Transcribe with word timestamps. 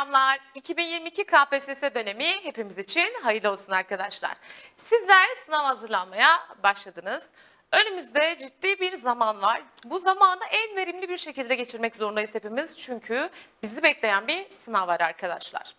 selamlar. 0.00 0.40
2022 0.54 1.24
KPSS 1.24 1.82
dönemi 1.94 2.44
hepimiz 2.44 2.78
için 2.78 3.14
hayırlı 3.22 3.50
olsun 3.50 3.72
arkadaşlar. 3.72 4.36
Sizler 4.76 5.34
sınav 5.34 5.64
hazırlanmaya 5.64 6.40
başladınız. 6.62 7.28
Önümüzde 7.72 8.38
ciddi 8.38 8.80
bir 8.80 8.92
zaman 8.94 9.42
var. 9.42 9.62
Bu 9.84 9.98
zamanı 9.98 10.44
en 10.50 10.76
verimli 10.76 11.08
bir 11.08 11.16
şekilde 11.16 11.54
geçirmek 11.54 11.96
zorundayız 11.96 12.34
hepimiz. 12.34 12.78
Çünkü 12.78 13.30
bizi 13.62 13.82
bekleyen 13.82 14.28
bir 14.28 14.50
sınav 14.50 14.88
var 14.88 15.00
arkadaşlar. 15.00 15.74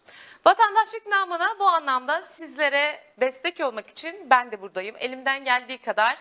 Vatandaşlık 0.46 1.08
namına 1.08 1.60
bu 1.60 1.68
anlamda 1.68 2.22
sizlere 2.22 3.04
destek 3.20 3.60
olmak 3.60 3.90
için 3.90 4.30
ben 4.30 4.52
de 4.52 4.62
buradayım. 4.62 4.96
Elimden 5.00 5.46
geldiği 5.46 5.78
kadar 5.78 6.20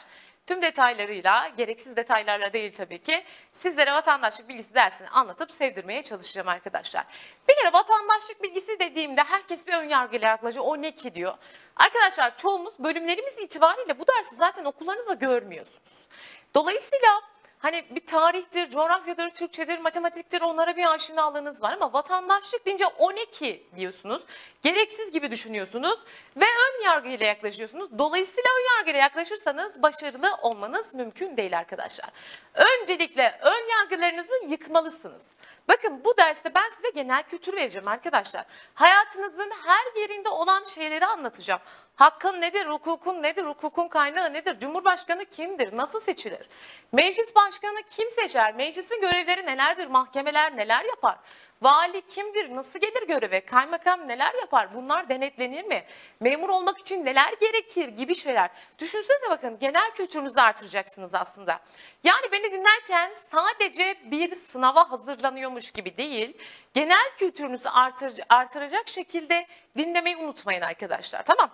tüm 0.51 0.63
detaylarıyla, 0.63 1.49
gereksiz 1.57 1.97
detaylarla 1.97 2.53
değil 2.53 2.73
tabii 2.73 2.99
ki 2.99 3.25
sizlere 3.53 3.93
vatandaşlık 3.93 4.49
bilgisi 4.49 4.75
dersini 4.75 5.09
anlatıp 5.09 5.53
sevdirmeye 5.53 6.03
çalışacağım 6.03 6.49
arkadaşlar. 6.49 7.05
Bir 7.49 7.55
kere 7.57 7.73
vatandaşlık 7.73 8.43
bilgisi 8.43 8.79
dediğimde 8.81 9.23
herkes 9.23 9.67
bir 9.67 9.73
ön 9.73 9.89
yargıyla 9.89 10.29
yaklaşıyor. 10.29 10.65
O 10.69 10.83
ne 10.83 10.95
ki 10.95 11.15
diyor. 11.15 11.35
Arkadaşlar 11.77 12.37
çoğumuz 12.37 12.75
bölümlerimiz 12.79 13.39
itibariyle 13.39 13.99
bu 13.99 14.07
dersi 14.07 14.37
zaten 14.37 14.65
okullarınızda 14.65 15.15
görmüyorsunuz. 15.15 16.07
Dolayısıyla 16.55 17.21
Hani 17.61 17.85
bir 17.91 18.07
tarihtir, 18.07 18.71
coğrafyadır, 18.71 19.31
Türkçedir, 19.31 19.79
matematiktir 19.79 20.41
onlara 20.41 20.77
bir 20.77 20.95
aşinalığınız 20.95 21.63
var 21.63 21.73
ama 21.73 21.93
vatandaşlık 21.93 22.67
deyince 22.67 22.87
o 22.87 23.15
ne 23.15 23.25
ki 23.25 23.67
diyorsunuz. 23.77 24.23
Gereksiz 24.63 25.11
gibi 25.11 25.31
düşünüyorsunuz 25.31 25.99
ve 26.37 26.45
ön 26.45 26.85
yargıyla 26.85 27.27
yaklaşıyorsunuz. 27.27 27.99
Dolayısıyla 27.99 28.51
ön 28.59 28.77
yargıyla 28.77 29.01
yaklaşırsanız 29.01 29.83
başarılı 29.83 30.37
olmanız 30.43 30.95
mümkün 30.95 31.37
değil 31.37 31.59
arkadaşlar. 31.59 32.11
Öncelikle 32.55 33.39
ön 33.43 33.69
yargılarınızı 33.71 34.35
yıkmalısınız. 34.49 35.27
Bakın 35.71 36.05
bu 36.05 36.17
derste 36.17 36.55
ben 36.55 36.69
size 36.69 36.91
genel 36.91 37.23
kültür 37.23 37.57
vereceğim 37.57 37.89
arkadaşlar. 37.89 38.45
Hayatınızın 38.75 39.51
her 39.67 40.01
yerinde 40.01 40.29
olan 40.29 40.65
şeyleri 40.65 41.07
anlatacağım. 41.07 41.61
Hakkın 41.97 42.41
nedir, 42.41 42.67
hukukun 42.67 43.23
nedir, 43.23 43.45
hukukun 43.45 43.89
kaynağı 43.89 44.33
nedir, 44.33 44.59
cumhurbaşkanı 44.61 45.25
kimdir, 45.25 45.77
nasıl 45.77 46.01
seçilir? 46.01 46.49
Meclis 46.93 47.35
başkanı 47.35 47.83
kim 47.83 48.11
seçer, 48.11 48.55
meclisin 48.55 49.01
görevleri 49.01 49.47
nelerdir, 49.47 49.87
mahkemeler 49.87 50.57
neler 50.57 50.85
yapar? 50.85 51.19
Vali 51.63 52.03
kimdir, 52.07 52.55
nasıl 52.55 52.79
gelir 52.79 53.07
göreve, 53.09 53.41
kaymakam 53.41 54.09
neler 54.09 54.35
yapar, 54.35 54.75
bunlar 54.75 55.09
denetlenir 55.09 55.65
mi? 55.65 55.85
Memur 56.21 56.49
olmak 56.49 56.79
için 56.79 57.05
neler 57.05 57.35
gerekir 57.41 57.89
gibi 57.89 58.15
şeyler. 58.15 58.51
Düşünsenize 58.79 59.31
bakın 59.31 59.59
genel 59.59 59.91
kültürünüzü 59.91 60.41
artıracaksınız 60.41 61.15
aslında. 61.15 61.61
Yani 62.05 62.33
beni 62.33 62.53
dinlerken 62.53 63.11
sadece 63.33 63.97
bir 64.05 64.35
sınava 64.35 64.91
hazırlanıyormuş 64.91 65.71
gibi 65.71 65.97
değil, 65.97 66.37
genel 66.75 67.11
kültürünüzü 67.19 67.69
artır, 67.69 68.13
artıracak 68.29 68.89
şekilde 68.89 69.47
dinlemeyi 69.77 70.17
unutmayın 70.17 70.63
arkadaşlar 70.63 71.23
tamam 71.23 71.51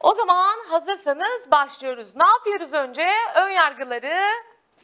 o 0.00 0.14
zaman 0.14 0.58
hazırsanız 0.68 1.50
başlıyoruz. 1.50 2.16
Ne 2.16 2.26
yapıyoruz 2.26 2.72
önce? 2.72 3.08
Ön 3.34 3.50
yargıları 3.50 4.22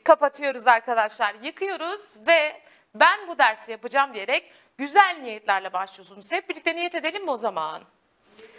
kapatıyoruz 0.04 0.66
arkadaşlar. 0.66 1.34
Yıkıyoruz 1.42 2.26
ve 2.26 2.63
ben 2.94 3.28
bu 3.28 3.38
dersi 3.38 3.70
yapacağım 3.70 4.14
diyerek 4.14 4.52
güzel 4.78 5.18
niyetlerle 5.22 5.72
başlıyorsunuz. 5.72 6.32
Hep 6.32 6.48
birlikte 6.48 6.76
niyet 6.76 6.94
edelim 6.94 7.24
mi 7.24 7.30
o 7.30 7.38
zaman? 7.38 7.82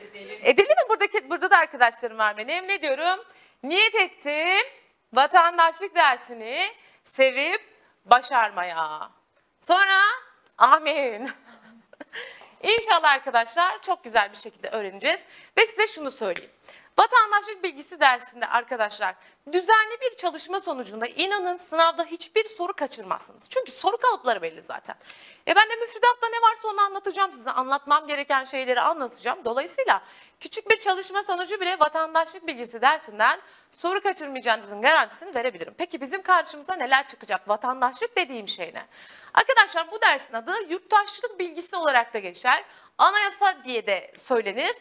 Edelim. 0.01 0.39
Edelim 0.43 0.69
mi? 0.69 0.89
Buradaki, 0.89 1.29
burada 1.29 1.51
da 1.51 1.57
arkadaşlarım 1.57 2.17
var 2.17 2.37
benim. 2.37 2.67
Ne 2.67 2.81
diyorum? 2.81 3.25
Niyet 3.63 3.95
ettim 3.95 4.67
vatandaşlık 5.13 5.95
dersini 5.95 6.73
sevip 7.03 7.61
başarmaya. 8.05 9.09
Sonra 9.61 10.01
amin. 10.57 11.31
İnşallah 12.63 13.11
arkadaşlar 13.11 13.81
çok 13.81 14.03
güzel 14.03 14.31
bir 14.31 14.37
şekilde 14.37 14.69
öğreneceğiz. 14.69 15.19
Ve 15.57 15.65
size 15.65 15.87
şunu 15.87 16.11
söyleyeyim. 16.11 16.51
Vatandaşlık 16.99 17.63
bilgisi 17.63 17.99
dersinde 17.99 18.45
arkadaşlar 18.45 19.15
düzenli 19.51 20.01
bir 20.01 20.15
çalışma 20.17 20.59
sonucunda 20.59 21.07
inanın 21.07 21.57
sınavda 21.57 22.05
hiçbir 22.05 22.49
soru 22.49 22.73
kaçırmazsınız. 22.73 23.49
Çünkü 23.49 23.71
soru 23.71 23.97
kalıpları 23.97 24.41
belli 24.41 24.61
zaten. 24.61 24.95
E 25.47 25.55
ben 25.55 25.69
de 25.69 25.75
müfredatta 25.75 26.29
ne 26.29 26.41
varsa 26.41 26.67
onu 26.67 26.81
anlatacağım 26.81 27.33
size. 27.33 27.51
Anlatmam 27.51 28.07
gereken 28.07 28.43
şeyleri 28.43 28.81
anlatacağım. 28.81 29.39
Dolayısıyla 29.45 30.01
küçük 30.39 30.69
bir 30.69 30.79
çalışma 30.79 31.23
sonucu 31.23 31.61
bile 31.61 31.79
vatandaşlık 31.79 32.47
bilgisi 32.47 32.81
dersinden 32.81 33.41
soru 33.71 34.01
kaçırmayacağınızın 34.01 34.81
garantisini 34.81 35.35
verebilirim. 35.35 35.73
Peki 35.77 36.01
bizim 36.01 36.21
karşımıza 36.21 36.75
neler 36.75 37.07
çıkacak? 37.07 37.49
Vatandaşlık 37.49 38.17
dediğim 38.17 38.47
şey 38.47 38.73
ne? 38.73 38.85
Arkadaşlar 39.33 39.91
bu 39.91 40.01
dersin 40.01 40.33
adı 40.33 40.53
yurttaşlık 40.69 41.39
bilgisi 41.39 41.75
olarak 41.75 42.13
da 42.13 42.19
geçer. 42.19 42.63
Anayasa 42.97 43.63
diye 43.63 43.87
de 43.87 44.11
söylenir. 44.17 44.75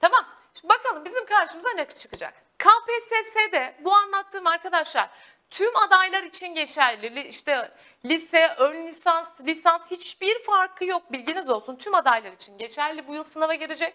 Tamam. 0.00 0.39
Şimdi 0.54 0.74
bakalım 0.74 1.04
bizim 1.04 1.26
karşımıza 1.26 1.68
ne 1.76 1.88
çıkacak? 1.88 2.34
KPSS'de 2.58 3.74
bu 3.80 3.94
anlattığım 3.94 4.46
arkadaşlar 4.46 5.10
tüm 5.50 5.76
adaylar 5.76 6.22
için 6.22 6.54
geçerli. 6.54 7.28
İşte 7.28 7.72
lise, 8.04 8.54
ön 8.58 8.86
lisans, 8.86 9.40
lisans 9.40 9.90
hiçbir 9.90 10.42
farkı 10.42 10.84
yok 10.84 11.12
bilginiz 11.12 11.50
olsun. 11.50 11.76
Tüm 11.76 11.94
adaylar 11.94 12.32
için 12.32 12.58
geçerli 12.58 13.08
bu 13.08 13.14
yıl 13.14 13.24
sınava 13.24 13.54
girecek. 13.54 13.94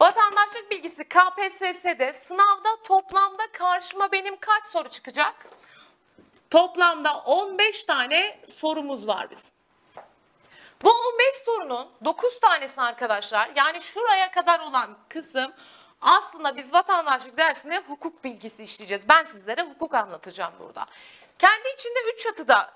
Vatandaşlık 0.00 0.70
bilgisi 0.70 1.04
KPSS'de 1.04 2.12
sınavda 2.12 2.82
toplamda 2.84 3.52
karşıma 3.52 4.12
benim 4.12 4.36
kaç 4.36 4.64
soru 4.64 4.88
çıkacak? 4.88 5.34
Toplamda 6.50 7.18
15 7.18 7.84
tane 7.84 8.38
sorumuz 8.56 9.06
var 9.06 9.30
bizim. 9.30 9.54
Bu 10.82 10.90
15 10.90 11.34
sorunun 11.44 11.88
9 12.04 12.40
tanesi 12.40 12.80
arkadaşlar 12.80 13.50
yani 13.56 13.82
şuraya 13.82 14.30
kadar 14.30 14.60
olan 14.60 14.98
kısım 15.08 15.52
aslında 16.04 16.56
biz 16.56 16.74
vatandaşlık 16.74 17.36
dersinde 17.38 17.82
hukuk 17.88 18.24
bilgisi 18.24 18.62
işleyeceğiz. 18.62 19.08
Ben 19.08 19.24
sizlere 19.24 19.62
hukuk 19.62 19.94
anlatacağım 19.94 20.54
burada. 20.58 20.86
Kendi 21.38 21.68
içinde 21.74 21.98
3 22.14 22.20
çatıda 22.20 22.72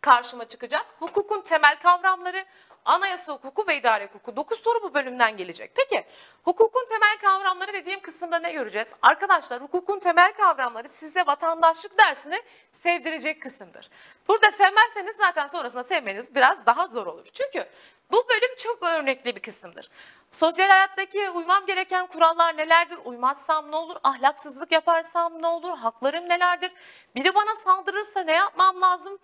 karşıma 0.00 0.48
çıkacak. 0.48 0.86
Hukukun 0.98 1.40
temel 1.40 1.78
kavramları, 1.80 2.44
anayasa 2.84 3.32
hukuku 3.32 3.66
ve 3.68 3.76
idare 3.76 4.06
hukuku. 4.06 4.36
9 4.36 4.60
soru 4.60 4.82
bu 4.82 4.94
bölümden 4.94 5.36
gelecek. 5.36 5.70
Peki 5.74 6.04
hukukun 6.44 6.86
temel 6.88 7.18
kavramları 7.18 7.72
dediğim 7.72 8.00
kısımda 8.00 8.38
ne 8.38 8.52
göreceğiz? 8.52 8.88
Arkadaşlar 9.02 9.62
hukukun 9.62 9.98
temel 9.98 10.32
kavramları 10.32 10.88
size 10.88 11.26
vatandaşlık 11.26 11.98
dersini 11.98 12.42
sevdirecek 12.72 13.42
kısımdır. 13.42 13.90
Burada 14.28 14.50
sevmezseniz 14.50 15.16
zaten 15.16 15.46
sonrasında 15.46 15.84
sevmeniz 15.84 16.34
biraz 16.34 16.66
daha 16.66 16.86
zor 16.86 17.06
olur. 17.06 17.26
Çünkü 17.32 17.68
bu 18.12 18.28
bölüm 18.28 18.56
çok 18.58 18.82
örnekli 18.82 19.36
bir 19.36 19.40
kısımdır. 19.40 19.90
Sosyal 20.30 20.68
hayattaki 20.68 21.30
uymam 21.30 21.66
gereken 21.66 22.06
kurallar 22.06 22.56
nelerdir? 22.56 22.98
Uymazsam 23.04 23.70
ne 23.70 23.76
olur? 23.76 23.96
Ahlaksızlık 24.04 24.72
yaparsam 24.72 25.42
ne 25.42 25.46
olur? 25.46 25.78
Haklarım 25.78 26.28
nelerdir? 26.28 26.72
Biri 27.14 27.34
bana 27.34 27.56
saldırırsa 27.56 28.20
ne 28.20 28.32
yapmam 28.32 28.80
lazım? 28.80 29.18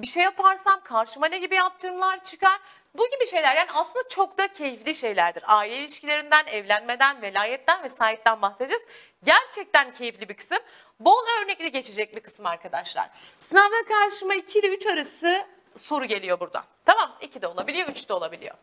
Bir 0.00 0.06
şey 0.06 0.22
yaparsam 0.22 0.80
karşıma 0.84 1.26
ne 1.26 1.38
gibi 1.38 1.54
yaptırımlar 1.54 2.22
çıkar? 2.22 2.60
Bu 2.94 3.10
gibi 3.10 3.26
şeyler 3.26 3.56
yani 3.56 3.70
aslında 3.72 4.08
çok 4.08 4.38
da 4.38 4.48
keyifli 4.48 4.94
şeylerdir. 4.94 5.44
Aile 5.46 5.76
ilişkilerinden, 5.76 6.46
evlenmeden, 6.46 7.22
velayetten 7.22 7.82
ve 7.82 7.88
sahipten 7.88 8.42
bahsedeceğiz. 8.42 8.82
Gerçekten 9.24 9.92
keyifli 9.92 10.28
bir 10.28 10.34
kısım. 10.34 10.58
Bol 11.00 11.24
örnekli 11.42 11.72
geçecek 11.72 12.16
bir 12.16 12.20
kısım 12.20 12.46
arkadaşlar. 12.46 13.10
Sınavda 13.38 13.84
karşıma 13.88 14.34
2 14.34 14.58
ile 14.58 14.68
3 14.68 14.86
arası 14.86 15.46
soru 15.76 16.04
geliyor 16.04 16.40
burada. 16.40 16.64
Tamam 16.84 17.16
2 17.20 17.42
de 17.42 17.46
olabiliyor 17.46 17.88
3 17.88 18.08
de 18.08 18.12
olabiliyor. 18.12 18.54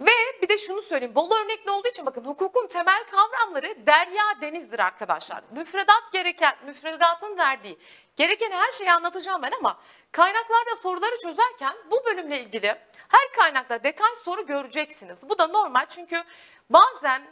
Ve 0.00 0.10
bir 0.42 0.48
de 0.48 0.58
şunu 0.58 0.82
söyleyeyim. 0.82 1.14
Bol 1.14 1.30
örnekli 1.30 1.70
olduğu 1.70 1.88
için 1.88 2.06
bakın 2.06 2.24
hukukun 2.24 2.66
temel 2.66 3.04
kavramları 3.04 3.86
derya 3.86 4.24
denizdir 4.40 4.78
arkadaşlar. 4.78 5.42
Müfredat 5.56 6.12
gereken, 6.12 6.54
müfredatın 6.66 7.38
verdiği 7.38 7.78
gereken 8.16 8.50
her 8.50 8.72
şeyi 8.72 8.92
anlatacağım 8.92 9.42
ben 9.42 9.52
ama 9.58 9.78
kaynaklarda 10.12 10.76
soruları 10.82 11.14
çözerken 11.22 11.74
bu 11.90 12.04
bölümle 12.04 12.40
ilgili 12.40 12.68
her 13.08 13.32
kaynakta 13.36 13.84
detay 13.84 14.14
soru 14.24 14.46
göreceksiniz. 14.46 15.28
Bu 15.28 15.38
da 15.38 15.46
normal 15.46 15.86
çünkü 15.88 16.22
bazen 16.70 17.22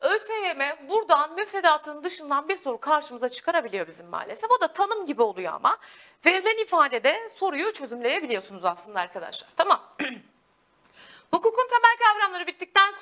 ÖSYM 0.00 0.88
buradan 0.88 1.34
müfredatın 1.34 2.04
dışından 2.04 2.48
bir 2.48 2.56
soru 2.56 2.80
karşımıza 2.80 3.28
çıkarabiliyor 3.28 3.86
bizim 3.86 4.06
maalesef. 4.06 4.50
O 4.50 4.60
da 4.60 4.72
tanım 4.72 5.06
gibi 5.06 5.22
oluyor 5.22 5.52
ama 5.52 5.78
verilen 6.26 6.62
ifadede 6.62 7.28
soruyu 7.28 7.72
çözümleyebiliyorsunuz 7.72 8.64
aslında 8.64 9.00
arkadaşlar. 9.00 9.48
Tamam. 9.56 9.82
Hukukun 11.32 11.66
temel 11.66 11.77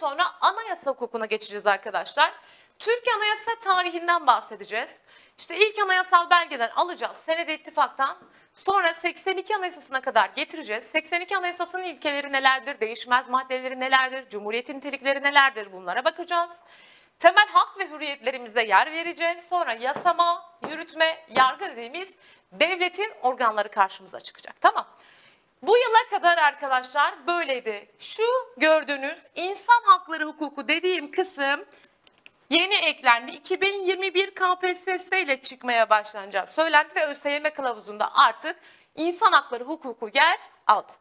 sonra 0.01 0.25
anayasa 0.41 0.91
hukukuna 0.91 1.27
geçeceğiz 1.27 1.67
arkadaşlar. 1.67 2.33
Türk 2.79 3.05
anayasa 3.17 3.51
tarihinden 3.61 4.27
bahsedeceğiz. 4.27 5.01
İşte 5.39 5.59
ilk 5.59 5.79
anayasal 5.79 6.31
belgeler 6.31 6.73
alacağız 6.77 7.17
senede 7.17 7.55
ittifaktan. 7.55 8.17
Sonra 8.55 8.95
82 8.95 9.57
anayasasına 9.57 10.01
kadar 10.01 10.31
getireceğiz. 10.37 10.85
82 10.85 11.37
anayasasının 11.37 11.83
ilkeleri 11.83 12.33
nelerdir, 12.33 12.81
değişmez 12.81 13.29
maddeleri 13.29 13.81
nelerdir, 13.81 14.29
cumhuriyetin 14.29 14.77
nitelikleri 14.77 15.23
nelerdir 15.23 15.73
bunlara 15.73 16.05
bakacağız. 16.05 16.53
Temel 17.19 17.49
hak 17.49 17.79
ve 17.79 17.91
hürriyetlerimize 17.91 18.63
yer 18.63 18.93
vereceğiz. 18.93 19.41
Sonra 19.49 19.73
yasama, 19.73 20.59
yürütme, 20.71 21.25
yargı 21.29 21.65
dediğimiz 21.65 22.15
devletin 22.53 23.13
organları 23.23 23.69
karşımıza 23.69 24.21
çıkacak. 24.21 24.61
Tamam. 24.61 24.87
Bu 25.63 25.77
yıla 25.77 26.11
kadar 26.11 26.39
arkadaşlar 26.39 27.27
böyleydi. 27.27 27.89
Şu 27.99 28.23
gördüğünüz 28.57 29.27
insan 29.35 29.83
hakları 29.85 30.25
hukuku 30.25 30.69
dediğim 30.69 31.11
kısım 31.11 31.65
yeni 32.51 32.75
eklendi. 32.75 33.33
2021 33.33 34.31
KPSS 34.31 35.13
ile 35.13 35.37
çıkmaya 35.37 35.91
başlanacağı 35.91 36.47
söylendi 36.47 36.95
ve 36.95 37.07
ÖSYM 37.07 37.51
kılavuzunda 37.57 38.15
artık 38.15 38.57
insan 38.95 39.33
hakları 39.33 39.65
hukuku 39.65 40.11
yer 40.15 40.39
aldı. 40.67 40.93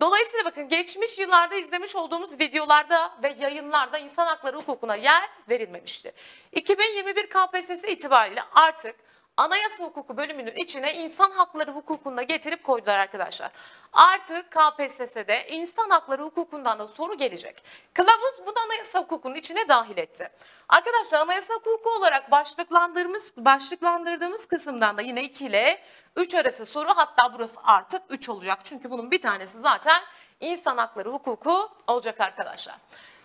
Dolayısıyla 0.00 0.44
bakın 0.44 0.68
geçmiş 0.68 1.18
yıllarda 1.18 1.54
izlemiş 1.54 1.96
olduğumuz 1.96 2.40
videolarda 2.40 3.18
ve 3.22 3.36
yayınlarda 3.40 3.98
insan 3.98 4.26
hakları 4.26 4.56
hukukuna 4.56 4.94
yer 4.94 5.28
verilmemişti. 5.48 6.12
2021 6.52 7.26
KPSS 7.26 7.84
itibariyle 7.84 8.42
artık 8.54 9.07
Anayasa 9.38 9.84
hukuku 9.84 10.16
bölümünün 10.16 10.54
içine 10.56 10.94
insan 10.94 11.30
hakları 11.30 11.70
hukukunu 11.70 12.16
da 12.16 12.22
getirip 12.22 12.64
koydular 12.64 12.98
arkadaşlar. 12.98 13.50
Artık 13.92 14.50
KPSS'de 14.50 15.46
insan 15.48 15.90
hakları 15.90 16.22
hukukundan 16.22 16.78
da 16.78 16.88
soru 16.88 17.14
gelecek. 17.14 17.64
Kılavuz 17.94 18.34
bunu 18.46 18.58
anayasa 18.66 18.98
hukukunun 18.98 19.34
içine 19.34 19.68
dahil 19.68 19.98
etti. 19.98 20.30
Arkadaşlar 20.68 21.20
anayasa 21.20 21.54
hukuku 21.54 21.90
olarak 21.90 22.30
başlıklandırdığımız, 22.30 23.32
başlıklandırdığımız 23.36 24.46
kısımdan 24.46 24.98
da 24.98 25.02
yine 25.02 25.22
2 25.22 25.46
ile 25.46 25.82
3 26.16 26.34
arası 26.34 26.66
soru 26.66 26.88
hatta 26.88 27.34
burası 27.34 27.60
artık 27.64 28.02
3 28.10 28.28
olacak. 28.28 28.58
Çünkü 28.64 28.90
bunun 28.90 29.10
bir 29.10 29.20
tanesi 29.20 29.60
zaten 29.60 30.02
insan 30.40 30.76
hakları 30.76 31.10
hukuku 31.10 31.68
olacak 31.86 32.20
arkadaşlar. 32.20 32.76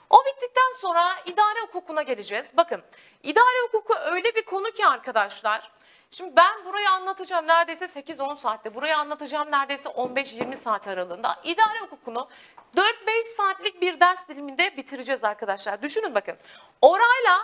O 0.09 0.17
bittikten 0.25 0.79
sonra 0.81 1.15
idare 1.25 1.61
hukukuna 1.61 2.01
geleceğiz. 2.01 2.57
Bakın 2.57 2.83
idare 3.23 3.61
hukuku 3.67 3.93
öyle 3.95 4.35
bir 4.35 4.45
konu 4.45 4.71
ki 4.71 4.87
arkadaşlar. 4.87 5.71
Şimdi 6.13 6.35
ben 6.35 6.65
burayı 6.65 6.89
anlatacağım 6.89 7.47
neredeyse 7.47 7.85
8-10 7.85 8.37
saatte. 8.37 8.75
Burayı 8.75 8.97
anlatacağım 8.97 9.51
neredeyse 9.51 9.89
15-20 9.89 10.55
saat 10.55 10.87
aralığında. 10.87 11.39
İdare 11.43 11.79
hukukunu 11.79 12.29
4-5 12.75 13.23
saatlik 13.37 13.81
bir 13.81 13.99
ders 13.99 14.27
diliminde 14.27 14.77
bitireceğiz 14.77 15.23
arkadaşlar. 15.23 15.81
Düşünün 15.81 16.15
bakın. 16.15 16.35
Orayla 16.81 17.39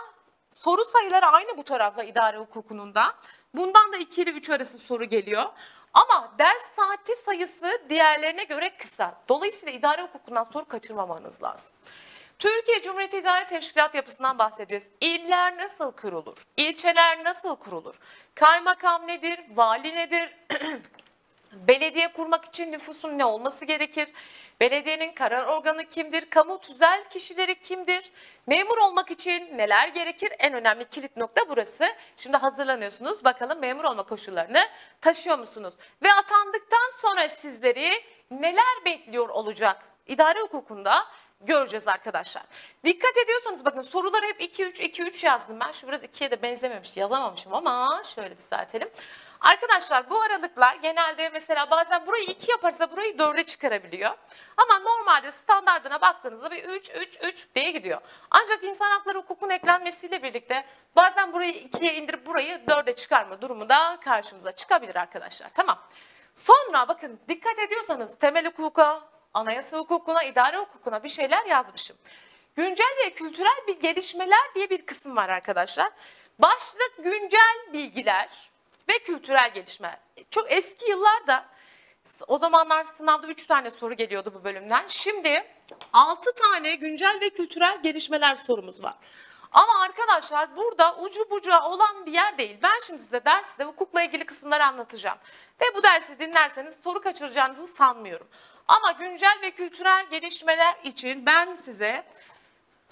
soru 0.50 0.84
sayıları 0.84 1.26
aynı 1.26 1.56
bu 1.56 1.62
tarafta 1.62 2.02
idare 2.02 2.38
hukukunun 2.38 2.94
da. 2.94 3.14
Bundan 3.54 3.92
da 3.92 3.96
2 3.96 4.22
ile 4.22 4.30
3 4.30 4.50
arası 4.50 4.78
soru 4.78 5.04
geliyor. 5.04 5.44
Ama 5.94 6.32
ders 6.38 6.62
saati 6.76 7.16
sayısı 7.16 7.82
diğerlerine 7.88 8.44
göre 8.44 8.76
kısa. 8.76 9.14
Dolayısıyla 9.28 9.72
idare 9.72 10.02
hukukundan 10.02 10.44
soru 10.44 10.64
kaçırmamanız 10.64 11.42
lazım. 11.42 11.68
Türkiye 12.40 12.82
Cumhuriyeti 12.82 13.18
İdare 13.18 13.46
Teşkilat 13.46 13.94
yapısından 13.94 14.38
bahsedeceğiz. 14.38 14.86
İller 15.00 15.58
nasıl 15.58 15.92
kurulur? 15.92 16.46
İlçeler 16.56 17.24
nasıl 17.24 17.56
kurulur? 17.56 17.98
Kaymakam 18.34 19.06
nedir? 19.06 19.40
Vali 19.50 19.94
nedir? 19.94 20.36
Belediye 21.52 22.12
kurmak 22.12 22.44
için 22.44 22.72
nüfusun 22.72 23.18
ne 23.18 23.24
olması 23.24 23.64
gerekir? 23.64 24.08
Belediyenin 24.60 25.12
karar 25.12 25.46
organı 25.46 25.84
kimdir? 25.84 26.30
Kamu 26.30 26.60
tüzel 26.60 27.04
kişileri 27.10 27.60
kimdir? 27.60 28.10
Memur 28.46 28.78
olmak 28.78 29.10
için 29.10 29.58
neler 29.58 29.88
gerekir? 29.88 30.32
En 30.38 30.54
önemli 30.54 30.88
kilit 30.88 31.16
nokta 31.16 31.48
burası. 31.48 31.84
Şimdi 32.16 32.36
hazırlanıyorsunuz. 32.36 33.24
Bakalım 33.24 33.58
memur 33.58 33.84
olma 33.84 34.02
koşullarını 34.02 34.68
taşıyor 35.00 35.38
musunuz? 35.38 35.74
Ve 36.02 36.12
atandıktan 36.12 36.90
sonra 37.00 37.28
sizleri 37.28 37.90
neler 38.30 38.84
bekliyor 38.84 39.28
olacak? 39.28 39.82
İdare 40.06 40.40
hukukunda 40.40 41.06
göreceğiz 41.40 41.88
arkadaşlar. 41.88 42.42
Dikkat 42.84 43.16
ediyorsanız 43.16 43.64
bakın 43.64 43.82
soruları 43.82 44.26
hep 44.26 44.40
2-3 44.40 44.82
2-3 44.82 45.26
yazdım 45.26 45.60
ben. 45.60 45.72
Şu 45.72 45.88
biraz 45.88 46.04
2'ye 46.04 46.30
de 46.30 46.42
benzememiş 46.42 46.96
yazamamışım 46.96 47.54
ama 47.54 48.02
şöyle 48.14 48.38
düzeltelim. 48.38 48.90
Arkadaşlar 49.40 50.10
bu 50.10 50.20
aralıklar 50.20 50.74
genelde 50.74 51.28
mesela 51.28 51.70
bazen 51.70 52.06
burayı 52.06 52.24
2 52.24 52.50
yaparsa 52.50 52.92
burayı 52.92 53.12
4'e 53.12 53.42
çıkarabiliyor. 53.42 54.10
Ama 54.56 54.78
normalde 54.78 55.32
standartına 55.32 56.00
baktığınızda 56.00 56.50
bir 56.50 56.64
3 56.64 56.90
3 56.90 57.18
3 57.22 57.48
diye 57.54 57.70
gidiyor. 57.70 58.00
Ancak 58.30 58.64
insan 58.64 58.90
hakları 58.90 59.18
hukukun 59.18 59.50
eklenmesiyle 59.50 60.22
birlikte 60.22 60.64
bazen 60.96 61.32
burayı 61.32 61.52
2'ye 61.52 61.94
indirip 61.94 62.26
burayı 62.26 62.60
4'e 62.66 62.92
çıkarma 62.92 63.42
durumu 63.42 63.68
da 63.68 63.98
karşımıza 64.04 64.52
çıkabilir 64.52 64.96
arkadaşlar. 64.96 65.50
Tamam. 65.54 65.78
Sonra 66.36 66.88
bakın 66.88 67.20
dikkat 67.28 67.58
ediyorsanız 67.58 68.18
temel 68.18 68.46
hukuka, 68.46 69.02
anayasa 69.34 69.78
hukukuna, 69.78 70.22
idare 70.22 70.56
hukukuna 70.56 71.04
bir 71.04 71.08
şeyler 71.08 71.44
yazmışım. 71.44 71.96
Güncel 72.56 72.96
ve 73.04 73.10
kültürel 73.10 73.66
bir 73.66 73.80
gelişmeler 73.80 74.54
diye 74.54 74.70
bir 74.70 74.86
kısım 74.86 75.16
var 75.16 75.28
arkadaşlar. 75.28 75.90
Başlık 76.38 76.92
güncel 76.98 77.72
bilgiler 77.72 78.50
ve 78.88 78.98
kültürel 78.98 79.54
gelişme. 79.54 80.00
Çok 80.30 80.52
eski 80.52 80.90
yıllarda 80.90 81.44
o 82.26 82.38
zamanlar 82.38 82.84
sınavda 82.84 83.26
3 83.26 83.46
tane 83.46 83.70
soru 83.70 83.94
geliyordu 83.94 84.32
bu 84.34 84.44
bölümden. 84.44 84.84
Şimdi 84.86 85.44
6 85.92 86.34
tane 86.34 86.74
güncel 86.74 87.18
ve 87.20 87.30
kültürel 87.30 87.82
gelişmeler 87.82 88.34
sorumuz 88.34 88.82
var. 88.82 88.94
Ama 89.52 89.80
arkadaşlar 89.80 90.56
burada 90.56 90.96
ucu 90.96 91.30
bucağı 91.30 91.68
olan 91.68 92.06
bir 92.06 92.12
yer 92.12 92.38
değil. 92.38 92.58
Ben 92.62 92.78
şimdi 92.86 93.02
size 93.02 93.24
derste 93.24 93.64
hukukla 93.64 94.02
ilgili 94.02 94.26
kısımları 94.26 94.64
anlatacağım. 94.64 95.18
Ve 95.60 95.64
bu 95.74 95.82
dersi 95.82 96.18
dinlerseniz 96.18 96.76
soru 96.84 97.00
kaçıracağınızı 97.00 97.66
sanmıyorum. 97.66 98.28
Ama 98.70 98.92
güncel 98.92 99.38
ve 99.42 99.50
kültürel 99.50 100.06
gelişmeler 100.10 100.76
için 100.84 101.26
ben 101.26 101.54
size 101.54 102.04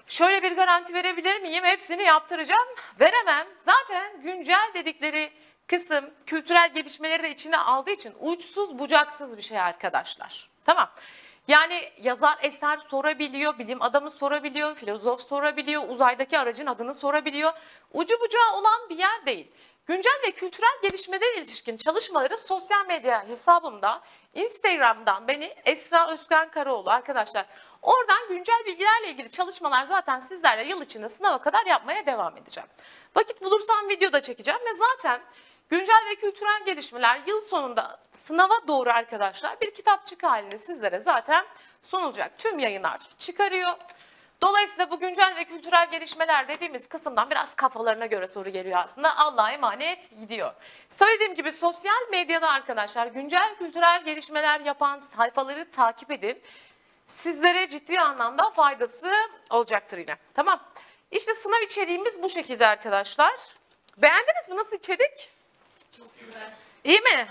şöyle 0.07 0.43
bir 0.43 0.53
garanti 0.57 0.95
verebilir 0.95 1.41
miyim? 1.41 1.65
Hepsini 1.65 2.03
yaptıracağım. 2.03 2.69
Veremem. 3.01 3.47
Zaten 3.65 4.21
güncel 4.23 4.71
dedikleri 4.75 5.31
kısım 5.67 6.11
kültürel 6.27 6.73
gelişmeleri 6.75 7.23
de 7.23 7.31
içine 7.31 7.59
aldığı 7.59 7.91
için 7.91 8.15
uçsuz 8.21 8.79
bucaksız 8.79 9.37
bir 9.37 9.43
şey 9.43 9.61
arkadaşlar. 9.61 10.49
Tamam. 10.65 10.91
Yani 11.49 11.93
yazar 12.03 12.39
eser 12.43 12.79
sorabiliyor, 12.91 13.59
bilim 13.59 13.83
adamı 13.83 14.11
sorabiliyor, 14.11 14.75
filozof 14.75 15.29
sorabiliyor, 15.29 15.89
uzaydaki 15.89 16.39
aracın 16.39 16.67
adını 16.67 16.95
sorabiliyor. 16.95 17.53
Ucu 17.93 18.21
bucağı 18.21 18.53
olan 18.55 18.89
bir 18.89 18.99
yer 18.99 19.27
değil. 19.27 19.51
Güncel 19.87 20.21
ve 20.27 20.31
kültürel 20.31 20.79
gelişmelere 20.83 21.39
ilişkin 21.39 21.77
çalışmaları 21.77 22.39
sosyal 22.39 22.87
medya 22.87 23.29
hesabımda, 23.29 24.03
Instagram'dan 24.35 25.29
beni 25.29 25.55
Esra 25.65 26.11
Özkan 26.11 26.51
Karaoğlu 26.51 26.91
arkadaşlar. 26.91 27.47
Oradan 27.83 28.29
güncel 28.29 28.63
bilgilerle 28.67 29.09
ilgili 29.09 29.31
çalışmalar 29.31 29.85
zaten 29.85 30.21
sizlerle 30.21 30.69
yıl 30.69 30.83
içinde 30.83 31.09
sınava 31.09 31.39
kadar 31.39 31.67
yapmaya 31.67 32.07
devam 32.07 32.37
edeceğim. 32.37 32.69
Vakit 33.17 33.43
bulursam 33.43 33.89
video 33.89 34.13
da 34.13 34.23
çekeceğim 34.23 34.61
ve 34.61 34.75
zaten 34.75 35.21
güncel 35.71 36.05
ve 36.11 36.15
kültürel 36.15 36.65
gelişmeler 36.67 37.21
yıl 37.27 37.41
sonunda 37.41 38.01
sınava 38.13 38.69
doğru 38.69 38.91
arkadaşlar 38.91 39.61
bir 39.61 39.75
kitapçık 39.75 40.23
halinde 40.23 40.59
sizlere 40.59 40.99
zaten 40.99 41.47
sunulacak. 41.83 42.39
Tüm 42.39 42.59
yayınlar 42.59 43.01
çıkarıyor. 43.19 43.73
Dolayısıyla 44.43 44.91
bu 44.91 45.01
güncel 45.01 45.37
ve 45.37 45.45
kültürel 45.45 45.91
gelişmeler 45.91 46.49
dediğimiz 46.49 46.89
kısımdan 46.89 47.31
biraz 47.31 47.55
kafalarına 47.55 48.07
göre 48.07 48.27
soru 48.27 48.51
geliyor 48.51 48.79
aslında. 48.85 49.17
Allah'a 49.17 49.53
emanet 49.53 50.11
gidiyor. 50.21 50.53
Söylediğim 50.89 51.35
gibi 51.35 51.53
sosyal 51.53 52.09
medyada 52.11 52.49
arkadaşlar 52.51 53.07
güncel 53.07 53.57
kültürel 53.59 54.05
gelişmeler 54.05 54.61
yapan 54.61 55.01
sayfaları 55.01 55.71
takip 55.71 56.11
edin. 56.11 56.43
Sizlere 57.07 57.69
ciddi 57.69 58.01
anlamda 58.01 58.51
faydası 58.51 59.13
olacaktır 59.51 59.99
yine. 59.99 60.17
Tamam. 60.35 60.61
İşte 61.11 61.35
sınav 61.35 61.63
içeriğimiz 61.63 62.23
bu 62.23 62.29
şekilde 62.29 62.67
arkadaşlar. 62.67 63.35
Beğendiniz 63.97 64.49
mi? 64.49 64.57
Nasıl 64.57 64.77
içerik? 64.77 65.38
İyi 66.85 67.01
mi? 67.01 67.27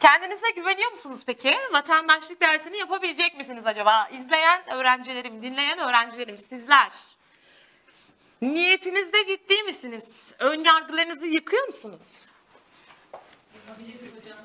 Kendinize 0.00 0.50
güveniyor 0.50 0.90
musunuz 0.90 1.22
peki? 1.26 1.58
Vatandaşlık 1.72 2.40
dersini 2.40 2.78
yapabilecek 2.78 3.36
misiniz 3.36 3.66
acaba? 3.66 4.08
İzleyen 4.12 4.70
öğrencilerim, 4.70 5.42
dinleyen 5.42 5.78
öğrencilerim 5.78 6.38
sizler. 6.38 6.92
Niyetinizde 8.42 9.24
ciddi 9.24 9.62
misiniz? 9.62 10.34
Ön 10.38 10.64
yargılarınızı 10.64 11.26
yıkıyor 11.26 11.68
musunuz? 11.68 12.24
Yapabiliriz 13.54 14.16
hocam. 14.16 14.38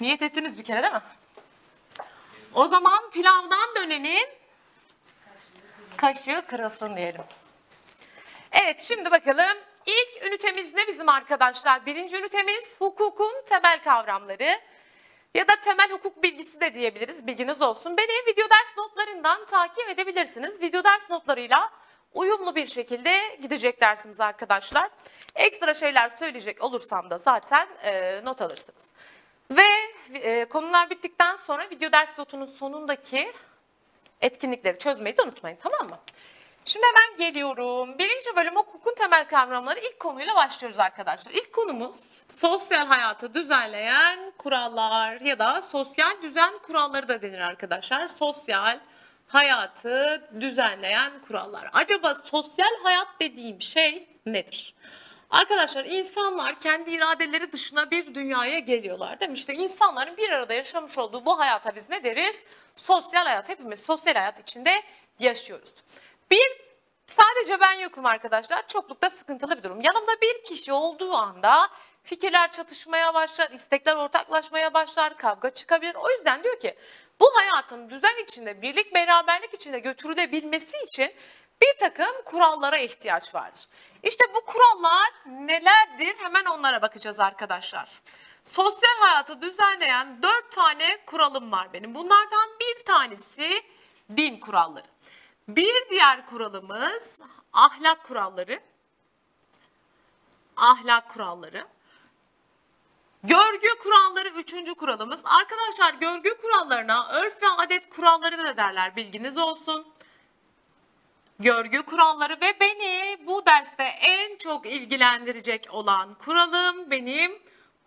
Niyet 0.00 0.22
ettiniz 0.22 0.58
bir 0.58 0.64
kere 0.64 0.82
değil 0.82 0.92
mi? 0.94 1.00
O 2.54 2.66
zaman 2.66 3.10
pilavdan 3.10 3.76
dönenin 3.76 4.28
kaşığı 5.96 6.44
kırılsın 6.48 6.96
diyelim. 6.96 7.22
Evet 8.52 8.80
şimdi 8.80 9.10
bakalım 9.10 9.58
ilk 9.86 10.22
ünitemiz 10.26 10.74
ne 10.74 10.86
bizim 10.86 11.08
arkadaşlar? 11.08 11.86
Birinci 11.86 12.16
ünitemiz 12.16 12.80
hukukun 12.80 13.32
temel 13.46 13.82
kavramları 13.82 14.60
ya 15.34 15.48
da 15.48 15.56
temel 15.56 15.90
hukuk 15.90 16.22
bilgisi 16.22 16.60
de 16.60 16.74
diyebiliriz 16.74 17.26
bilginiz 17.26 17.62
olsun. 17.62 17.96
Beni 17.96 18.26
video 18.26 18.44
ders 18.50 18.76
notlarından 18.76 19.44
takip 19.44 19.88
edebilirsiniz. 19.88 20.60
Video 20.60 20.84
ders 20.84 21.10
notlarıyla 21.10 21.70
uyumlu 22.14 22.54
bir 22.54 22.66
şekilde 22.66 23.38
gidecek 23.42 23.80
dersimiz 23.80 24.20
arkadaşlar. 24.20 24.90
Ekstra 25.34 25.74
şeyler 25.74 26.08
söyleyecek 26.08 26.62
olursam 26.62 27.10
da 27.10 27.18
zaten 27.18 27.68
e, 27.82 28.20
not 28.24 28.42
alırsınız. 28.42 28.86
Ve 29.50 29.66
e, 30.14 30.44
konular 30.44 30.90
bittikten 30.90 31.36
sonra 31.36 31.70
video 31.70 31.92
ders 31.92 32.18
notunun 32.18 32.46
sonundaki 32.46 33.32
etkinlikleri 34.20 34.78
çözmeyi 34.78 35.16
de 35.16 35.22
unutmayın 35.22 35.58
tamam 35.62 35.88
mı? 35.88 35.98
Şimdi 36.66 36.86
hemen 36.86 37.16
geliyorum. 37.16 37.98
Birinci 37.98 38.36
bölüm 38.36 38.56
hukukun 38.56 38.94
temel 38.94 39.24
kavramları 39.28 39.80
ilk 39.80 40.00
konuyla 40.00 40.34
başlıyoruz 40.34 40.78
arkadaşlar. 40.78 41.32
İlk 41.32 41.52
konumuz 41.52 41.96
sosyal 42.28 42.86
hayatı 42.86 43.34
düzenleyen 43.34 44.32
kurallar 44.38 45.20
ya 45.20 45.38
da 45.38 45.62
sosyal 45.62 46.22
düzen 46.22 46.58
kuralları 46.58 47.08
da 47.08 47.22
denir 47.22 47.38
arkadaşlar. 47.40 48.08
Sosyal 48.08 48.78
hayatı 49.28 50.28
düzenleyen 50.40 51.12
kurallar. 51.28 51.70
Acaba 51.72 52.14
sosyal 52.14 52.82
hayat 52.82 53.08
dediğim 53.20 53.62
şey 53.62 54.08
nedir? 54.26 54.74
Arkadaşlar 55.30 55.84
insanlar 55.84 56.60
kendi 56.60 56.90
iradeleri 56.90 57.52
dışına 57.52 57.90
bir 57.90 58.14
dünyaya 58.14 58.58
geliyorlar 58.58 59.20
değil 59.20 59.30
mi? 59.30 59.38
İşte 59.38 59.54
insanların 59.54 60.16
bir 60.16 60.30
arada 60.30 60.54
yaşamış 60.54 60.98
olduğu 60.98 61.24
bu 61.24 61.38
hayata 61.38 61.74
biz 61.74 61.90
ne 61.90 62.04
deriz? 62.04 62.36
Sosyal 62.74 63.24
hayat. 63.24 63.48
Hepimiz 63.48 63.80
sosyal 63.80 64.14
hayat 64.14 64.40
içinde 64.40 64.82
yaşıyoruz. 65.18 65.72
Bir 66.30 66.66
Sadece 67.06 67.60
ben 67.60 67.72
yokum 67.72 68.06
arkadaşlar. 68.06 68.66
Çoklukta 68.68 69.10
sıkıntılı 69.10 69.58
bir 69.58 69.62
durum. 69.62 69.80
Yanımda 69.80 70.20
bir 70.20 70.42
kişi 70.42 70.72
olduğu 70.72 71.14
anda 71.14 71.68
fikirler 72.02 72.52
çatışmaya 72.52 73.14
başlar, 73.14 73.50
istekler 73.50 73.96
ortaklaşmaya 73.96 74.74
başlar, 74.74 75.16
kavga 75.16 75.50
çıkabilir. 75.50 75.94
O 75.94 76.10
yüzden 76.10 76.44
diyor 76.44 76.58
ki 76.58 76.74
bu 77.20 77.30
hayatın 77.36 77.90
düzen 77.90 78.22
içinde, 78.22 78.62
birlik 78.62 78.94
beraberlik 78.94 79.54
içinde 79.54 79.78
götürülebilmesi 79.78 80.76
için 80.84 81.12
bir 81.62 81.76
takım 81.80 82.22
kurallara 82.24 82.78
ihtiyaç 82.78 83.34
vardır. 83.34 83.66
İşte 84.02 84.24
bu 84.34 84.44
kurallar 84.44 85.10
nelerdir? 85.26 86.14
Hemen 86.18 86.44
onlara 86.44 86.82
bakacağız 86.82 87.20
arkadaşlar. 87.20 88.02
Sosyal 88.44 88.98
hayatı 89.00 89.42
düzenleyen 89.42 90.22
dört 90.22 90.52
tane 90.52 90.98
kuralım 91.06 91.52
var 91.52 91.72
benim. 91.72 91.94
Bunlardan 91.94 92.48
bir 92.60 92.84
tanesi 92.84 93.62
din 94.16 94.40
kuralları. 94.40 94.95
Bir 95.48 95.90
diğer 95.90 96.26
kuralımız 96.26 97.20
ahlak 97.52 98.04
kuralları. 98.04 98.60
Ahlak 100.56 101.10
kuralları. 101.10 101.66
Görgü 103.22 103.68
kuralları 103.82 104.28
üçüncü 104.28 104.74
kuralımız. 104.74 105.22
Arkadaşlar 105.24 105.94
görgü 105.94 106.36
kurallarına 106.36 107.08
örf 107.08 107.42
ve 107.42 107.48
adet 107.48 107.90
kuralları 107.90 108.38
da 108.38 108.56
derler 108.56 108.96
bilginiz 108.96 109.38
olsun. 109.38 109.86
Görgü 111.38 111.82
kuralları 111.82 112.40
ve 112.40 112.60
beni 112.60 113.18
bu 113.26 113.46
derste 113.46 113.82
en 113.84 114.36
çok 114.36 114.66
ilgilendirecek 114.66 115.66
olan 115.70 116.14
kuralım 116.14 116.90
benim 116.90 117.38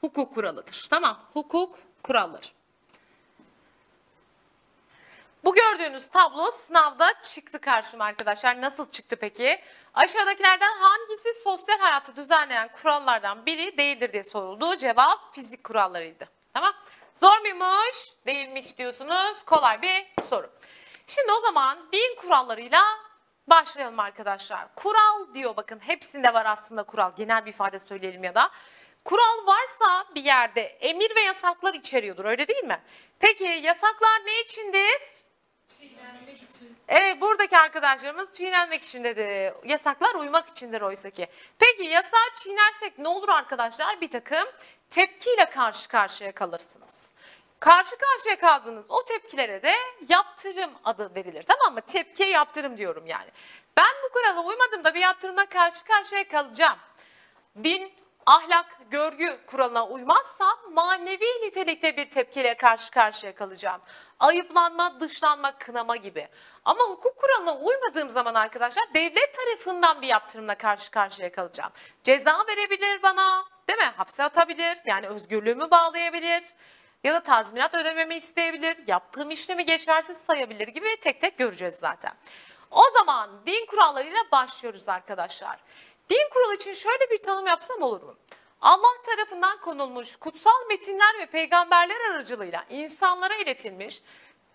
hukuk 0.01 0.33
kuralıdır. 0.33 0.87
Tamam 0.89 1.19
hukuk 1.33 1.79
kuralları. 2.03 2.58
Bu 5.43 5.55
gördüğünüz 5.55 6.07
tablo 6.07 6.51
sınavda 6.51 7.13
çıktı 7.21 7.59
karşıma 7.61 8.05
arkadaşlar. 8.05 8.61
Nasıl 8.61 8.91
çıktı 8.91 9.15
peki? 9.15 9.61
Aşağıdakilerden 9.93 10.77
hangisi 10.77 11.33
sosyal 11.43 11.79
hayatı 11.79 12.15
düzenleyen 12.15 12.67
kurallardan 12.67 13.45
biri 13.45 13.77
değildir 13.77 14.13
diye 14.13 14.23
soruldu. 14.23 14.75
Cevap 14.77 15.35
fizik 15.35 15.63
kurallarıydı. 15.63 16.29
Tamam. 16.53 16.73
Zor 17.13 17.39
muymuş? 17.39 17.95
Değilmiş 18.25 18.77
diyorsunuz. 18.77 19.45
Kolay 19.45 19.81
bir 19.81 20.05
soru. 20.29 20.49
Şimdi 21.07 21.31
o 21.31 21.39
zaman 21.39 21.77
din 21.93 22.15
kurallarıyla 22.15 22.83
başlayalım 23.47 23.99
arkadaşlar. 23.99 24.75
Kural 24.75 25.33
diyor 25.33 25.57
bakın 25.57 25.79
hepsinde 25.79 26.33
var 26.33 26.45
aslında 26.45 26.83
kural. 26.83 27.11
Genel 27.15 27.45
bir 27.45 27.49
ifade 27.49 27.79
söyleyelim 27.79 28.23
ya 28.23 28.35
da. 28.35 28.51
Kural 29.05 29.47
varsa 29.47 30.05
bir 30.15 30.23
yerde 30.23 30.61
emir 30.61 31.15
ve 31.15 31.21
yasaklar 31.21 31.73
içeriyordur 31.73 32.25
öyle 32.25 32.47
değil 32.47 32.63
mi? 32.63 32.81
Peki 33.19 33.43
yasaklar 33.43 34.25
ne 34.25 34.41
içindir? 34.41 35.19
Evet 36.87 37.21
buradaki 37.21 37.57
arkadaşlarımız 37.57 38.31
çiğnenmek 38.31 38.83
için 38.83 39.03
dedi. 39.03 39.53
Yasaklar 39.65 40.15
uymak 40.15 40.49
içindir 40.49 40.81
oysa 40.81 41.09
ki. 41.09 41.27
Peki 41.59 41.83
yasağı 41.83 42.35
çiğnersek 42.35 42.97
ne 42.97 43.07
olur 43.07 43.29
arkadaşlar? 43.29 44.01
Bir 44.01 44.09
takım 44.09 44.47
tepkiyle 44.89 45.49
karşı 45.49 45.89
karşıya 45.89 46.31
kalırsınız. 46.31 47.09
Karşı 47.59 47.95
karşıya 47.97 48.39
kaldığınız 48.39 48.85
o 48.91 49.03
tepkilere 49.03 49.63
de 49.63 49.73
yaptırım 50.09 50.71
adı 50.83 51.15
verilir. 51.15 51.43
Tamam 51.43 51.73
mı? 51.73 51.81
Tepkiye 51.81 52.29
yaptırım 52.29 52.77
diyorum 52.77 53.07
yani. 53.07 53.29
Ben 53.77 53.93
bu 54.03 54.13
kurala 54.13 54.43
uymadığımda 54.43 54.95
bir 54.95 54.99
yaptırıma 54.99 55.45
karşı 55.45 55.85
karşıya 55.85 56.27
kalacağım. 56.27 56.77
Din, 57.63 57.93
ahlak, 58.25 58.65
görgü 58.91 59.39
kuralına 59.45 59.87
uymazsam 59.87 60.57
manevi 60.73 61.25
nitelikte 61.25 61.97
bir 61.97 62.09
tepkiyle 62.09 62.53
karşı 62.53 62.91
karşıya 62.91 63.35
kalacağım. 63.35 63.81
Ayıplanma, 64.19 64.99
dışlanma, 64.99 65.57
kınama 65.57 65.95
gibi. 65.95 66.27
Ama 66.65 66.83
hukuk 66.83 67.17
kuralına 67.17 67.57
uymadığım 67.57 68.09
zaman 68.09 68.33
arkadaşlar 68.33 68.93
devlet 68.93 69.33
tarafından 69.33 70.01
bir 70.01 70.07
yaptırımla 70.07 70.55
karşı 70.55 70.91
karşıya 70.91 71.31
kalacağım. 71.31 71.71
Ceza 72.03 72.45
verebilir 72.47 73.03
bana, 73.03 73.45
değil 73.67 73.79
mi? 73.79 73.93
Hapse 73.97 74.23
atabilir, 74.23 74.77
yani 74.85 75.07
özgürlüğümü 75.07 75.71
bağlayabilir. 75.71 76.43
Ya 77.03 77.13
da 77.13 77.23
tazminat 77.23 77.75
ödememi 77.75 78.15
isteyebilir, 78.15 78.77
yaptığım 78.87 79.31
işlemi 79.31 79.65
geçersiz 79.65 80.17
sayabilir 80.17 80.67
gibi 80.67 80.97
tek 81.01 81.21
tek 81.21 81.37
göreceğiz 81.37 81.73
zaten. 81.73 82.11
O 82.71 82.83
zaman 82.97 83.29
din 83.45 83.65
kurallarıyla 83.65 84.19
başlıyoruz 84.31 84.89
arkadaşlar. 84.89 85.59
Din 86.09 86.29
kuralı 86.33 86.55
için 86.55 86.73
şöyle 86.73 87.09
bir 87.09 87.23
tanım 87.23 87.47
yapsam 87.47 87.81
olur 87.81 88.01
mu? 88.01 88.15
Allah 88.61 89.01
tarafından 89.05 89.59
konulmuş 89.59 90.15
kutsal 90.15 90.67
metinler 90.69 91.19
ve 91.19 91.25
peygamberler 91.25 92.11
aracılığıyla 92.11 92.65
insanlara 92.69 93.35
iletilmiş 93.35 94.01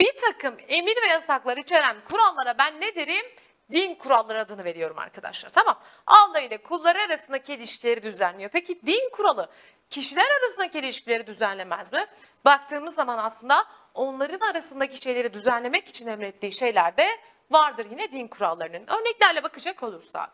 bir 0.00 0.16
takım 0.16 0.56
emir 0.68 0.96
ve 1.02 1.06
yasaklar 1.06 1.56
içeren 1.56 1.96
kurallara 2.04 2.58
ben 2.58 2.80
ne 2.80 2.94
derim? 2.94 3.26
Din 3.70 3.94
kuralları 3.94 4.40
adını 4.40 4.64
veriyorum 4.64 4.98
arkadaşlar. 4.98 5.50
Tamam. 5.50 5.80
Allah 6.06 6.40
ile 6.40 6.62
kulları 6.62 6.98
arasındaki 6.98 7.54
ilişkileri 7.54 8.02
düzenliyor. 8.02 8.50
Peki 8.50 8.86
din 8.86 9.10
kuralı 9.10 9.50
kişiler 9.90 10.26
arasındaki 10.40 10.78
ilişkileri 10.78 11.26
düzenlemez 11.26 11.92
mi? 11.92 12.06
Baktığımız 12.44 12.94
zaman 12.94 13.18
aslında 13.18 13.66
onların 13.94 14.50
arasındaki 14.50 14.96
şeyleri 14.96 15.34
düzenlemek 15.34 15.88
için 15.88 16.06
emrettiği 16.06 16.52
şeyler 16.52 16.96
de 16.96 17.08
vardır 17.50 17.86
yine 17.90 18.12
din 18.12 18.28
kurallarının. 18.28 18.86
Örneklerle 18.86 19.42
bakacak 19.42 19.82
olursak. 19.82 20.30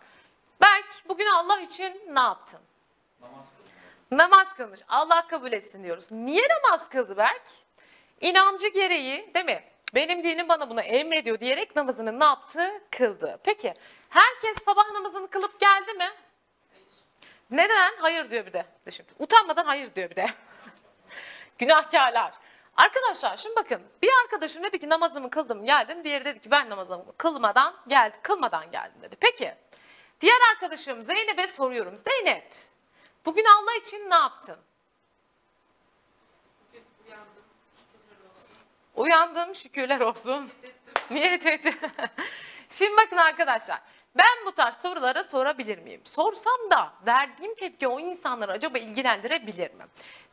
Berk 0.60 1.08
bugün 1.08 1.26
Allah 1.26 1.60
için 1.60 2.02
ne 2.08 2.20
yaptın? 2.20 2.60
Namaz 4.10 4.54
kılmış. 4.54 4.80
Allah 4.88 5.26
kabul 5.26 5.52
etsin 5.52 5.84
diyoruz. 5.84 6.12
Niye 6.12 6.42
namaz 6.48 6.88
kıldı 6.88 7.16
Berk? 7.16 7.42
İnancı 8.20 8.68
gereği 8.68 9.34
değil 9.34 9.44
mi? 9.44 9.64
Benim 9.94 10.24
dinim 10.24 10.48
bana 10.48 10.70
bunu 10.70 10.80
emrediyor 10.80 11.40
diyerek 11.40 11.76
namazını 11.76 12.20
ne 12.20 12.24
yaptı? 12.24 12.70
Kıldı. 12.90 13.38
Peki 13.44 13.74
herkes 14.08 14.64
sabah 14.64 14.90
namazını 14.90 15.30
kılıp 15.30 15.60
geldi 15.60 15.92
mi? 15.92 16.10
Neden? 17.50 17.92
Hayır 18.00 18.30
diyor 18.30 18.46
bir 18.46 18.52
de. 18.52 18.66
Şimdi, 18.90 19.10
utanmadan 19.18 19.64
hayır 19.64 19.94
diyor 19.94 20.10
bir 20.10 20.16
de. 20.16 20.26
Günahkarlar. 21.58 22.32
Arkadaşlar 22.76 23.36
şimdi 23.36 23.56
bakın 23.56 23.82
bir 24.02 24.10
arkadaşım 24.24 24.62
dedi 24.62 24.78
ki 24.78 24.88
namazımı 24.88 25.30
kıldım 25.30 25.64
geldim. 25.64 26.04
Diğeri 26.04 26.24
dedi 26.24 26.40
ki 26.40 26.50
ben 26.50 26.70
namazımı 26.70 27.16
kılmadan 27.16 27.74
geldi, 27.86 28.18
kılmadan 28.22 28.70
geldim 28.70 29.02
dedi. 29.02 29.16
Peki 29.20 29.54
diğer 30.20 30.38
arkadaşım 30.54 31.02
Zeynep'e 31.02 31.46
soruyorum. 31.46 31.96
Zeynep 31.96 32.44
bugün 33.24 33.44
Allah 33.44 33.74
için 33.74 34.10
ne 34.10 34.14
yaptın? 34.14 34.58
Uyandım. 37.06 37.44
Şükürler 37.76 38.30
olsun. 38.30 38.48
Uyandım 38.96 39.54
şükürler 39.54 40.00
olsun. 40.00 40.50
Niyet 41.10 41.46
ettim. 41.46 41.74
Şimdi 42.70 42.96
bakın 42.96 43.16
arkadaşlar. 43.16 43.80
Ben 44.14 44.46
bu 44.46 44.52
tarz 44.52 44.76
soruları 44.76 45.24
sorabilir 45.24 45.78
miyim? 45.78 46.00
Sorsam 46.04 46.70
da 46.70 46.92
verdiğim 47.06 47.54
tepki 47.54 47.88
o 47.88 48.00
insanları 48.00 48.52
acaba 48.52 48.78
ilgilendirebilir 48.78 49.70
mi? 49.74 49.86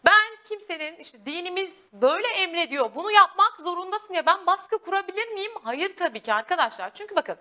Ben 0.06 0.38
kimsenin 0.50 0.96
işte 0.96 1.26
dinimiz 1.26 1.90
böyle 1.94 2.28
emrediyor 2.28 2.96
bunu 2.96 3.12
yapmak 3.12 3.60
zorundasın 3.60 4.14
ya 4.14 4.26
ben 4.26 4.46
baskı 4.46 4.80
kurabilir 4.80 5.28
miyim? 5.28 5.52
Hayır 5.64 5.96
tabii 5.96 6.22
ki 6.22 6.34
arkadaşlar. 6.34 6.94
Çünkü 6.94 7.16
bakın 7.16 7.38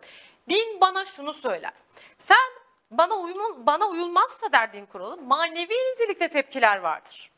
din 0.49 0.81
bana 0.81 1.05
şunu 1.05 1.35
söyler. 1.35 1.73
Sen 2.19 2.50
bana, 2.90 3.14
uyumun, 3.14 3.66
bana 3.66 3.87
uyulmazsa 3.87 4.52
der 4.52 4.73
din 4.73 4.87
kuralı 4.87 5.16
manevi 5.16 5.75
nitelikte 5.75 6.28
tepkiler 6.28 6.76
vardır. 6.76 7.31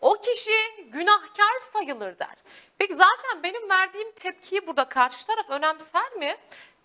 O 0.00 0.14
kişi 0.20 0.84
günahkar 0.86 1.58
sayılır 1.60 2.18
der. 2.18 2.36
Peki 2.78 2.94
zaten 2.94 3.42
benim 3.42 3.70
verdiğim 3.70 4.12
tepkiyi 4.12 4.66
burada 4.66 4.88
karşı 4.88 5.26
taraf 5.26 5.50
önemser 5.50 6.12
mi? 6.12 6.36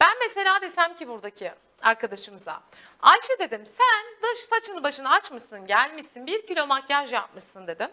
Ben 0.02 0.18
mesela 0.20 0.62
desem 0.62 0.96
ki 0.96 1.08
buradaki 1.08 1.52
arkadaşımıza. 1.82 2.62
Ayşe 3.02 3.40
dedim 3.40 3.66
sen 3.66 4.06
dış 4.24 4.40
saçını 4.40 4.84
başını 4.84 5.10
açmışsın 5.12 5.68
gelmişsin 5.68 6.28
bir 6.28 6.48
kilo 6.48 6.68
makyaj 6.68 7.14
yapmışsın 7.14 7.68
dedim. 7.68 7.90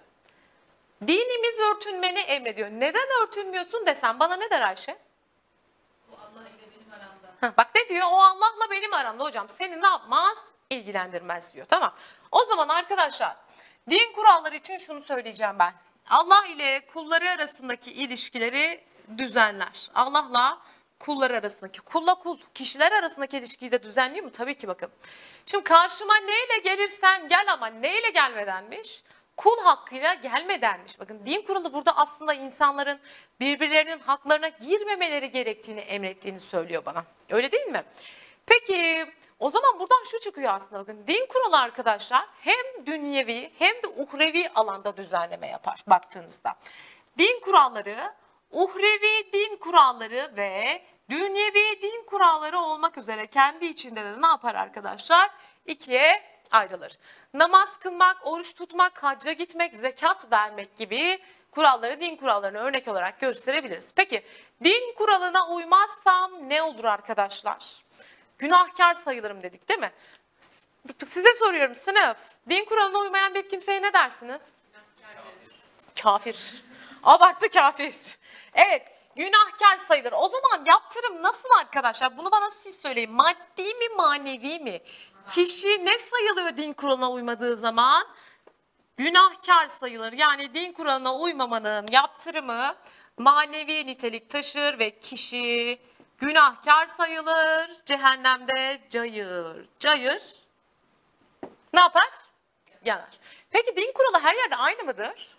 Dinimiz 1.06 1.58
örtünmeni 1.58 2.18
emrediyor. 2.18 2.68
Neden 2.70 3.22
örtünmüyorsun 3.22 3.86
desem 3.86 4.20
bana 4.20 4.36
ne 4.36 4.50
der 4.50 4.60
Ayşe? 4.60 4.98
Bu 6.10 6.14
Allah 6.16 6.42
ile 6.48 6.70
benim 6.76 6.92
aramda. 6.92 7.27
Heh, 7.27 7.27
bak 7.42 7.70
ne 7.74 7.88
diyor? 7.88 8.06
O 8.10 8.16
Allah'la 8.16 8.70
benim 8.70 8.94
aramda 8.94 9.24
hocam. 9.24 9.48
Seni 9.48 9.82
ne 9.82 9.86
yapmaz? 9.86 10.38
İlgilendirmez 10.70 11.54
diyor. 11.54 11.66
Tamam. 11.66 11.94
O 12.32 12.44
zaman 12.44 12.68
arkadaşlar 12.68 13.36
din 13.90 14.12
kuralları 14.12 14.56
için 14.56 14.76
şunu 14.76 15.00
söyleyeceğim 15.00 15.58
ben. 15.58 15.72
Allah 16.10 16.46
ile 16.46 16.86
kulları 16.86 17.30
arasındaki 17.30 17.92
ilişkileri 17.92 18.84
düzenler. 19.18 19.90
Allah'la 19.94 20.58
kullar 20.98 21.30
arasındaki, 21.30 21.80
kulla 21.80 22.14
kul, 22.14 22.38
kişiler 22.54 22.92
arasındaki 22.92 23.36
ilişkiyi 23.38 23.72
de 23.72 23.82
düzenliyor 23.82 24.24
mu? 24.24 24.30
Tabii 24.30 24.56
ki 24.56 24.68
bakın. 24.68 24.90
Şimdi 25.46 25.64
karşıma 25.64 26.16
neyle 26.16 26.58
gelirsen 26.64 27.28
gel 27.28 27.52
ama 27.52 27.66
neyle 27.66 28.10
gelmedenmiş? 28.10 29.02
Kul 29.38 29.58
hakkıyla 29.58 30.14
gelmedenmiş. 30.14 31.00
Bakın 31.00 31.26
din 31.26 31.42
kuralı 31.42 31.72
burada 31.72 31.96
aslında 31.96 32.34
insanların 32.34 33.00
birbirlerinin 33.40 33.98
haklarına 33.98 34.48
girmemeleri 34.48 35.30
gerektiğini 35.30 35.80
emrettiğini 35.80 36.40
söylüyor 36.40 36.84
bana. 36.84 37.04
Öyle 37.30 37.52
değil 37.52 37.66
mi? 37.66 37.82
Peki 38.46 39.06
o 39.38 39.50
zaman 39.50 39.78
buradan 39.78 40.02
şu 40.04 40.20
çıkıyor 40.20 40.54
aslında 40.54 40.82
bakın 40.82 41.06
din 41.06 41.26
kuralı 41.26 41.58
arkadaşlar 41.58 42.26
hem 42.40 42.86
dünyevi 42.86 43.52
hem 43.58 43.74
de 43.82 43.88
uhrevi 43.96 44.48
alanda 44.54 44.96
düzenleme 44.96 45.48
yapar 45.48 45.84
baktığınızda. 45.86 46.54
Din 47.18 47.40
kuralları 47.40 48.14
uhrevi 48.50 49.32
din 49.32 49.56
kuralları 49.56 50.32
ve 50.36 50.82
dünyevi 51.10 51.82
din 51.82 52.06
kuralları 52.06 52.58
olmak 52.58 52.98
üzere 52.98 53.26
kendi 53.26 53.66
içinde 53.66 54.04
de 54.04 54.22
ne 54.22 54.26
yapar 54.26 54.54
arkadaşlar? 54.54 55.30
İkiye 55.66 56.22
ayrılır. 56.50 56.98
Namaz 57.34 57.76
kılmak, 57.76 58.16
oruç 58.26 58.54
tutmak, 58.54 59.04
hacca 59.04 59.32
gitmek, 59.32 59.74
zekat 59.74 60.32
vermek 60.32 60.76
gibi 60.76 61.18
kuralları 61.50 62.00
din 62.00 62.16
kurallarını 62.16 62.58
örnek 62.58 62.88
olarak 62.88 63.20
gösterebiliriz. 63.20 63.92
Peki 63.96 64.22
din 64.64 64.94
kuralına 64.94 65.48
uymazsam 65.48 66.32
ne 66.48 66.62
olur 66.62 66.84
arkadaşlar? 66.84 67.84
Günahkar 68.38 68.94
sayılırım 68.94 69.42
dedik 69.42 69.68
değil 69.68 69.80
mi? 69.80 69.92
Size 71.06 71.34
soruyorum 71.34 71.74
sınıf. 71.74 72.16
Din 72.48 72.64
kuralına 72.64 72.98
uymayan 72.98 73.34
bir 73.34 73.48
kimseye 73.48 73.82
ne 73.82 73.92
dersiniz? 73.92 74.52
Kafir. 76.02 76.62
Abarttı 77.02 77.48
kafir. 77.48 78.18
Evet 78.54 78.82
günahkar 79.16 79.76
sayılır. 79.88 80.12
O 80.12 80.28
zaman 80.28 80.64
yaptırım 80.66 81.22
nasıl 81.22 81.48
arkadaşlar? 81.60 82.16
Bunu 82.16 82.30
bana 82.32 82.50
siz 82.50 82.80
söyleyin. 82.80 83.12
Maddi 83.12 83.62
mi 83.62 83.88
manevi 83.96 84.58
mi? 84.58 84.80
Kişi 85.28 85.86
ne 85.86 85.98
sayılıyor 85.98 86.56
din 86.56 86.72
kuralına 86.72 87.10
uymadığı 87.10 87.56
zaman? 87.56 88.06
Günahkar 88.96 89.66
sayılır. 89.66 90.12
Yani 90.12 90.54
din 90.54 90.72
kuralına 90.72 91.14
uymamanın 91.14 91.86
yaptırımı 91.90 92.74
manevi 93.18 93.86
nitelik 93.86 94.30
taşır 94.30 94.78
ve 94.78 94.98
kişi 95.00 95.78
günahkar 96.18 96.86
sayılır. 96.86 97.70
Cehennemde 97.86 98.80
cayır. 98.90 99.68
Cayır 99.78 100.22
ne 101.72 101.80
yapar? 101.80 102.10
Yanar. 102.84 103.10
Peki 103.50 103.76
din 103.76 103.92
kuralı 103.92 104.22
her 104.22 104.34
yerde 104.34 104.56
aynı 104.56 104.84
mıdır? 104.84 105.38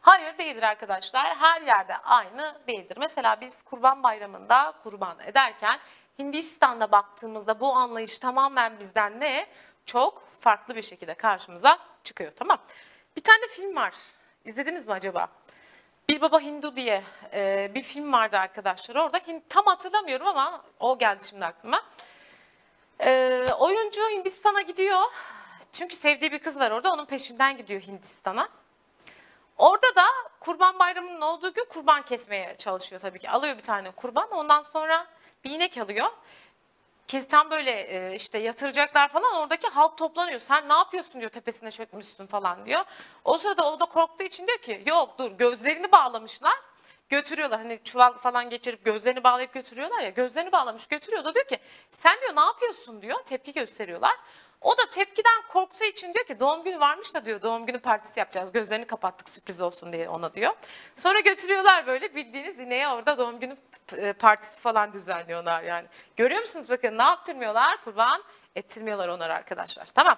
Hayır 0.00 0.38
değildir 0.38 0.62
arkadaşlar. 0.62 1.36
Her 1.36 1.62
yerde 1.62 1.96
aynı 1.96 2.60
değildir. 2.68 2.96
Mesela 3.00 3.40
biz 3.40 3.62
Kurban 3.62 4.02
Bayramı'nda 4.02 4.74
kurban 4.82 5.18
ederken 5.20 5.78
Hindistan'da 6.18 6.92
baktığımızda 6.92 7.60
bu 7.60 7.74
anlayış 7.74 8.18
tamamen 8.18 8.78
bizden 8.80 9.20
ne? 9.20 9.46
Çok 9.86 10.22
farklı 10.40 10.76
bir 10.76 10.82
şekilde 10.82 11.14
karşımıza 11.14 11.78
çıkıyor. 12.04 12.32
Tamam. 12.36 12.58
Bir 13.16 13.22
tane 13.22 13.48
film 13.48 13.76
var. 13.76 13.94
İzlediniz 14.44 14.86
mi 14.86 14.92
acaba? 14.92 15.28
Bir 16.08 16.20
Baba 16.20 16.40
Hindu 16.40 16.76
diye 16.76 17.02
e, 17.32 17.70
bir 17.74 17.82
film 17.82 18.12
vardı 18.12 18.38
arkadaşlar. 18.38 18.96
Orada 18.96 19.20
tam 19.48 19.66
hatırlamıyorum 19.66 20.26
ama 20.26 20.64
o 20.80 20.98
geldi 20.98 21.24
şimdi 21.28 21.44
aklıma. 21.44 21.82
E, 23.00 23.46
oyuncu 23.58 24.10
Hindistan'a 24.10 24.60
gidiyor. 24.60 25.02
Çünkü 25.72 25.96
sevdiği 25.96 26.32
bir 26.32 26.38
kız 26.38 26.60
var 26.60 26.70
orada. 26.70 26.92
Onun 26.92 27.04
peşinden 27.04 27.56
gidiyor 27.56 27.80
Hindistan'a. 27.80 28.48
Orada 29.58 29.94
da 29.96 30.04
kurban 30.40 30.78
bayramının 30.78 31.20
olduğu 31.20 31.54
gün 31.54 31.64
kurban 31.64 32.02
kesmeye 32.02 32.56
çalışıyor 32.56 33.00
tabii 33.00 33.18
ki. 33.18 33.30
Alıyor 33.30 33.56
bir 33.56 33.62
tane 33.62 33.90
kurban. 33.90 34.30
Ondan 34.30 34.62
sonra 34.62 35.06
bir 35.44 35.50
inek 35.50 35.78
alıyor. 35.78 36.10
Kes 37.06 37.28
böyle 37.50 37.70
e, 37.70 38.14
işte 38.14 38.38
yatıracaklar 38.38 39.08
falan 39.08 39.34
oradaki 39.34 39.68
halk 39.68 39.98
toplanıyor. 39.98 40.40
Sen 40.40 40.68
ne 40.68 40.72
yapıyorsun 40.72 41.20
diyor 41.20 41.30
tepesine 41.30 41.70
çökmüşsün 41.70 42.26
falan 42.26 42.66
diyor. 42.66 42.84
O 43.24 43.38
sırada 43.38 43.72
o 43.72 43.80
da 43.80 43.84
korktuğu 43.84 44.24
için 44.24 44.46
diyor 44.46 44.58
ki 44.58 44.82
yok 44.86 45.18
dur 45.18 45.30
gözlerini 45.30 45.92
bağlamışlar. 45.92 46.54
Götürüyorlar 47.08 47.60
hani 47.60 47.78
çuval 47.84 48.12
falan 48.12 48.50
geçirip 48.50 48.84
gözlerini 48.84 49.24
bağlayıp 49.24 49.52
götürüyorlar 49.52 50.00
ya 50.00 50.10
gözlerini 50.10 50.52
bağlamış 50.52 50.86
götürüyor 50.86 51.24
da 51.24 51.34
diyor 51.34 51.46
ki 51.46 51.58
sen 51.90 52.20
diyor 52.20 52.36
ne 52.36 52.40
yapıyorsun 52.40 53.02
diyor 53.02 53.22
tepki 53.24 53.52
gösteriyorlar. 53.52 54.14
O 54.64 54.78
da 54.78 54.90
tepkiden 54.90 55.42
korktuğu 55.48 55.84
için 55.84 56.14
diyor 56.14 56.26
ki 56.26 56.40
doğum 56.40 56.64
günü 56.64 56.80
varmış 56.80 57.14
da 57.14 57.26
diyor 57.26 57.42
doğum 57.42 57.66
günü 57.66 57.78
partisi 57.78 58.20
yapacağız. 58.20 58.52
Gözlerini 58.52 58.86
kapattık 58.86 59.28
sürpriz 59.28 59.60
olsun 59.60 59.92
diye 59.92 60.08
ona 60.08 60.34
diyor. 60.34 60.52
Sonra 60.96 61.20
götürüyorlar 61.20 61.86
böyle 61.86 62.14
bildiğiniz 62.14 62.58
ineğe 62.58 62.88
orada 62.88 63.18
doğum 63.18 63.40
günü 63.40 63.56
e, 63.96 64.12
partisi 64.12 64.62
falan 64.62 64.92
düzenliyorlar 64.92 65.62
yani. 65.62 65.88
Görüyor 66.16 66.40
musunuz 66.40 66.68
bakın 66.68 66.98
ne 66.98 67.02
yaptırmıyorlar? 67.02 67.84
Kurban 67.84 68.22
ettirmiyorlar 68.56 69.08
onları 69.08 69.34
arkadaşlar. 69.34 69.86
Tamam. 69.86 70.16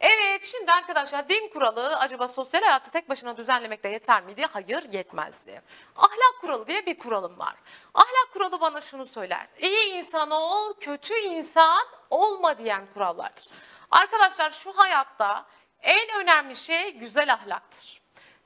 Evet 0.00 0.44
şimdi 0.44 0.72
arkadaşlar 0.72 1.28
din 1.28 1.48
kuralı 1.48 1.98
acaba 1.98 2.28
sosyal 2.28 2.62
hayatı 2.62 2.90
tek 2.90 3.08
başına 3.08 3.36
düzenlemekte 3.36 3.88
yeter 3.88 4.22
miydi? 4.22 4.46
Hayır 4.52 4.92
yetmezdi. 4.92 5.62
Ahlak 5.96 6.40
kuralı 6.40 6.66
diye 6.66 6.86
bir 6.86 6.98
kuralım 6.98 7.38
var. 7.38 7.54
Ahlak 7.94 8.32
kuralı 8.32 8.60
bana 8.60 8.80
şunu 8.80 9.06
söyler. 9.06 9.46
İyi 9.58 9.92
insan 9.92 10.30
ol, 10.30 10.74
kötü 10.80 11.14
insan 11.14 11.86
olma 12.10 12.58
diyen 12.58 12.86
kurallardır. 12.94 13.48
Arkadaşlar 13.90 14.50
şu 14.50 14.78
hayatta 14.78 15.46
en 15.82 16.20
önemli 16.20 16.56
şey 16.56 16.94
güzel 16.94 17.32
ahlaktır. 17.32 18.00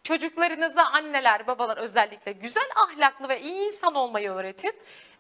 Çocuklarınıza 0.05 0.83
anneler, 0.83 1.47
babalar 1.47 1.77
özellikle 1.77 2.33
güzel 2.33 2.69
ahlaklı 2.77 3.29
ve 3.29 3.41
iyi 3.41 3.67
insan 3.67 3.95
olmayı 3.95 4.31
öğretin. 4.31 4.73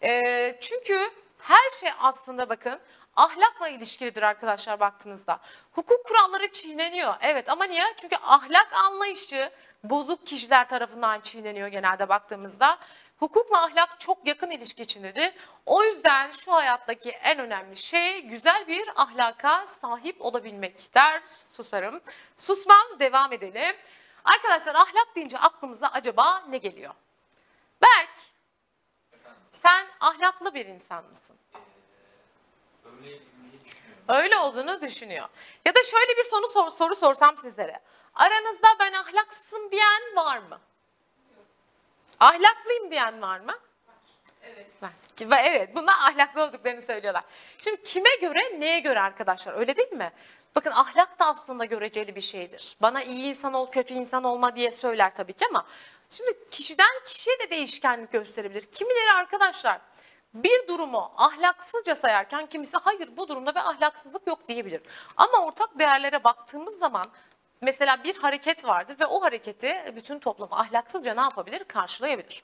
Ee, 0.02 0.58
çünkü 0.60 1.10
her 1.42 1.70
şey 1.80 1.90
aslında 2.00 2.48
bakın 2.48 2.80
ahlakla 3.16 3.68
ilişkilidir 3.68 4.22
arkadaşlar 4.22 4.80
baktığınızda. 4.80 5.38
Hukuk 5.72 6.04
kuralları 6.06 6.52
çiğneniyor. 6.52 7.14
Evet 7.20 7.48
ama 7.48 7.64
niye? 7.64 7.84
Çünkü 7.96 8.16
ahlak 8.16 8.72
anlayışı 8.72 9.50
bozuk 9.84 10.26
kişiler 10.26 10.68
tarafından 10.68 11.20
çiğneniyor 11.20 11.68
genelde 11.68 12.08
baktığımızda. 12.08 12.78
Hukukla 13.22 13.62
ahlak 13.62 14.00
çok 14.00 14.26
yakın 14.26 14.50
ilişki 14.50 14.82
içindedir. 14.82 15.32
O 15.66 15.84
yüzden 15.84 16.30
şu 16.30 16.52
hayattaki 16.52 17.10
en 17.10 17.38
önemli 17.38 17.76
şey 17.76 18.20
güzel 18.20 18.68
bir 18.68 18.88
ahlaka 18.96 19.66
sahip 19.66 20.22
olabilmek 20.22 20.94
der. 20.94 21.22
Susarım. 21.30 22.00
Susmam 22.36 22.98
devam 22.98 23.32
edelim. 23.32 23.76
Arkadaşlar 24.24 24.74
ahlak 24.74 25.16
deyince 25.16 25.38
aklımıza 25.38 25.86
acaba 25.86 26.44
ne 26.48 26.58
geliyor? 26.58 26.94
Berk, 27.82 28.18
sen 29.52 29.86
ahlaklı 30.00 30.54
bir 30.54 30.66
insan 30.66 31.04
mısın? 31.04 31.36
Öyle 34.08 34.38
olduğunu 34.38 34.82
düşünüyor. 34.82 35.28
Ya 35.66 35.74
da 35.74 35.82
şöyle 35.82 36.16
bir 36.16 36.24
soru, 36.24 36.46
sor, 36.46 36.70
soru 36.70 36.96
sorsam 36.96 37.36
sizlere. 37.36 37.80
Aranızda 38.14 38.68
ben 38.80 38.92
ahlaksızım 38.92 39.70
diyen 39.70 40.16
var 40.16 40.38
mı? 40.38 40.60
Ahlaklıyım 42.22 42.90
diyen 42.90 43.22
var 43.22 43.40
mı? 43.40 43.52
Evet. 44.42 44.66
Var. 44.82 44.90
Ve 45.20 45.36
Evet 45.36 45.74
bunlar 45.74 45.92
ahlaklı 45.92 46.42
olduklarını 46.42 46.82
söylüyorlar. 46.82 47.24
Şimdi 47.58 47.82
kime 47.82 48.14
göre 48.20 48.60
neye 48.60 48.80
göre 48.80 49.00
arkadaşlar 49.00 49.54
öyle 49.54 49.76
değil 49.76 49.92
mi? 49.92 50.12
Bakın 50.56 50.70
ahlak 50.70 51.18
da 51.18 51.26
aslında 51.26 51.64
göreceli 51.64 52.16
bir 52.16 52.20
şeydir. 52.20 52.76
Bana 52.82 53.02
iyi 53.02 53.22
insan 53.22 53.52
ol 53.54 53.70
kötü 53.70 53.94
insan 53.94 54.24
olma 54.24 54.56
diye 54.56 54.72
söyler 54.72 55.14
tabii 55.14 55.32
ki 55.32 55.46
ama 55.50 55.66
şimdi 56.10 56.48
kişiden 56.50 56.90
kişiye 57.04 57.38
de 57.38 57.50
değişkenlik 57.50 58.12
gösterebilir. 58.12 58.62
Kimileri 58.62 59.12
arkadaşlar 59.12 59.80
bir 60.34 60.68
durumu 60.68 61.12
ahlaksızca 61.16 61.94
sayarken 61.94 62.46
kimisi 62.46 62.76
hayır 62.76 63.16
bu 63.16 63.28
durumda 63.28 63.54
bir 63.54 63.60
ahlaksızlık 63.60 64.26
yok 64.26 64.48
diyebilir. 64.48 64.82
Ama 65.16 65.46
ortak 65.46 65.78
değerlere 65.78 66.24
baktığımız 66.24 66.78
zaman 66.78 67.06
mesela 67.62 68.04
bir 68.04 68.16
hareket 68.16 68.64
vardır 68.64 68.96
ve 69.00 69.06
o 69.06 69.22
hareketi 69.22 69.92
bütün 69.96 70.18
toplum 70.18 70.48
ahlaksızca 70.52 71.14
ne 71.14 71.20
yapabilir? 71.20 71.64
Karşılayabilir. 71.64 72.42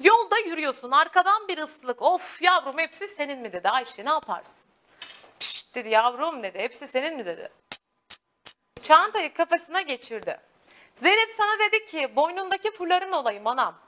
Yolda 0.00 0.38
yürüyorsun 0.38 0.90
arkadan 0.90 1.48
bir 1.48 1.58
ıslık 1.58 2.02
of 2.02 2.42
yavrum 2.42 2.78
hepsi 2.78 3.08
senin 3.08 3.38
mi 3.38 3.52
dedi 3.52 3.68
Ayşe 3.68 4.04
ne 4.04 4.10
yaparsın? 4.10 4.64
Pişt 5.40 5.74
dedi 5.74 5.88
yavrum 5.88 6.42
dedi 6.42 6.58
hepsi 6.58 6.88
senin 6.88 7.16
mi 7.16 7.26
dedi. 7.26 7.48
Çantayı 8.82 9.34
kafasına 9.34 9.80
geçirdi. 9.80 10.40
Zeynep 10.94 11.30
sana 11.36 11.58
dedi 11.58 11.86
ki 11.86 12.16
boynundaki 12.16 12.72
fuların 12.72 13.12
olayım 13.12 13.46
anam 13.46 13.78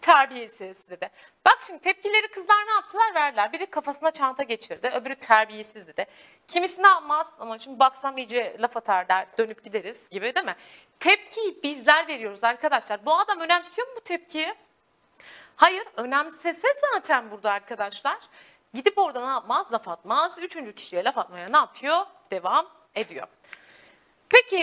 Terbiyesiz. 0.00 0.90
dedi. 0.90 1.10
Bak 1.44 1.58
şimdi 1.66 1.80
tepkileri 1.80 2.28
kızlar 2.28 2.66
ne 2.66 2.72
yaptılar 2.72 3.14
verdiler. 3.14 3.52
Biri 3.52 3.66
kafasına 3.66 4.10
çanta 4.10 4.42
geçirdi 4.42 4.88
öbürü 4.94 5.14
terbiyesiz 5.14 5.86
dedi. 5.86 6.06
Kimisi 6.48 6.82
ne 6.82 6.86
yapmaz 6.88 7.32
ama 7.38 7.58
şimdi 7.58 7.78
baksam 7.78 8.18
iyice 8.18 8.56
laf 8.60 8.76
atar 8.76 9.08
der 9.08 9.26
dönüp 9.38 9.64
gideriz 9.64 10.08
gibi 10.08 10.34
değil 10.34 10.46
mi? 10.46 10.56
Tepkiyi 11.00 11.62
bizler 11.62 12.08
veriyoruz 12.08 12.44
arkadaşlar. 12.44 13.06
Bu 13.06 13.14
adam 13.14 13.40
önemsiyor 13.40 13.88
mu 13.88 13.94
bu 13.96 14.00
tepkiyi? 14.00 14.54
Hayır 15.56 15.84
önemsese 15.96 16.68
zaten 16.92 17.30
burada 17.30 17.50
arkadaşlar. 17.52 18.18
Gidip 18.74 18.98
orada 18.98 19.20
ne 19.20 19.30
yapmaz? 19.32 19.72
Laf 19.72 19.88
atmaz. 19.88 20.38
Üçüncü 20.38 20.74
kişiye 20.74 21.04
laf 21.04 21.18
atmaya 21.18 21.46
ne 21.50 21.56
yapıyor? 21.56 22.06
Devam 22.30 22.66
ediyor. 22.94 23.26
Peki 24.30 24.62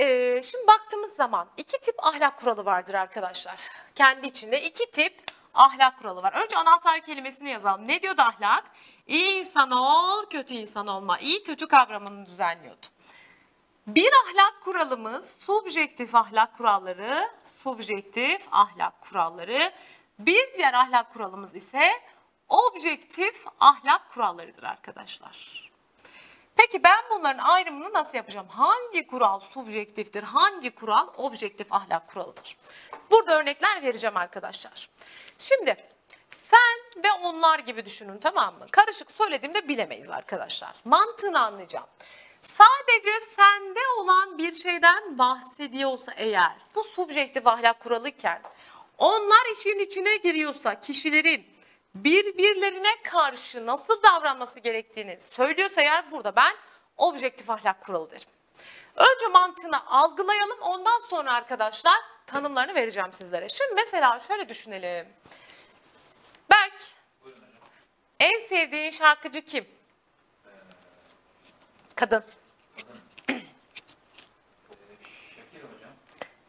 e, 0.00 0.40
şimdi 0.42 0.66
baktığımız 0.66 1.12
zaman 1.12 1.48
iki 1.56 1.80
tip 1.80 2.06
ahlak 2.06 2.38
kuralı 2.38 2.64
vardır 2.64 2.94
arkadaşlar. 2.94 3.56
Kendi 3.94 4.26
içinde 4.26 4.62
iki 4.62 4.90
tip 4.90 5.22
ahlak 5.54 5.98
kuralı 5.98 6.22
var. 6.22 6.32
Önce 6.44 6.56
anahtar 6.56 7.00
kelimesini 7.00 7.50
yazalım. 7.50 7.88
Ne 7.88 8.02
diyordu 8.02 8.22
ahlak? 8.22 8.64
İyi 9.06 9.32
insan 9.32 9.70
ol, 9.70 10.26
kötü 10.30 10.54
insan 10.54 10.86
olma. 10.86 11.18
İyi 11.18 11.44
kötü 11.44 11.68
kavramını 11.68 12.26
düzenliyordu. 12.26 12.86
Bir 13.86 14.10
ahlak 14.12 14.60
kuralımız 14.60 15.38
subjektif 15.42 16.14
ahlak 16.14 16.56
kuralları, 16.56 17.28
subjektif 17.44 18.48
ahlak 18.52 19.00
kuralları. 19.00 19.72
Bir 20.18 20.54
diğer 20.54 20.74
ahlak 20.74 21.12
kuralımız 21.12 21.54
ise 21.54 21.90
objektif 22.48 23.44
ahlak 23.60 24.10
kurallarıdır 24.10 24.62
arkadaşlar. 24.62 25.73
Peki 26.56 26.82
ben 26.82 27.04
bunların 27.10 27.44
ayrımını 27.44 27.92
nasıl 27.92 28.16
yapacağım? 28.16 28.46
Hangi 28.48 29.06
kural 29.06 29.40
subjektiftir, 29.40 30.22
hangi 30.22 30.70
kural 30.70 31.08
objektif 31.16 31.72
ahlak 31.72 32.06
kuralıdır? 32.08 32.56
Burada 33.10 33.40
örnekler 33.40 33.82
vereceğim 33.82 34.16
arkadaşlar. 34.16 34.88
Şimdi 35.38 35.76
sen 36.30 37.02
ve 37.04 37.12
onlar 37.22 37.58
gibi 37.58 37.86
düşünün 37.86 38.18
tamam 38.18 38.54
mı? 38.58 38.66
Karışık 38.70 39.10
söylediğimde 39.10 39.68
bilemeyiz 39.68 40.10
arkadaşlar. 40.10 40.74
Mantığını 40.84 41.40
anlayacağım. 41.40 41.86
Sadece 42.42 43.10
sende 43.36 43.80
olan 43.98 44.38
bir 44.38 44.52
şeyden 44.52 45.18
bahsediyorsa 45.18 46.12
eğer 46.16 46.56
bu 46.74 46.84
subjektif 46.84 47.46
ahlak 47.46 47.80
kuralıken 47.80 48.42
onlar 48.98 49.56
işin 49.58 49.78
içine 49.78 50.16
giriyorsa 50.16 50.80
kişilerin 50.80 51.46
birbirlerine 51.94 53.02
karşı 53.02 53.66
nasıl 53.66 54.02
davranması 54.02 54.60
gerektiğini 54.60 55.20
söylüyorsa 55.20 55.80
eğer 55.80 56.10
burada 56.10 56.36
ben 56.36 56.54
objektif 56.96 57.50
ahlak 57.50 57.80
kuralı 57.80 58.10
derim. 58.10 58.28
Önce 58.96 59.26
mantığını 59.32 59.86
algılayalım 59.86 60.58
ondan 60.60 61.00
sonra 61.10 61.32
arkadaşlar 61.32 61.96
tanımlarını 62.26 62.74
vereceğim 62.74 63.12
sizlere. 63.12 63.48
Şimdi 63.48 63.74
mesela 63.74 64.18
şöyle 64.18 64.48
düşünelim. 64.48 65.08
Berk 66.50 66.82
en 68.20 68.38
sevdiğin 68.38 68.90
şarkıcı 68.90 69.44
kim? 69.44 69.66
Kadın. 71.94 72.24
Hocam. 72.76 73.40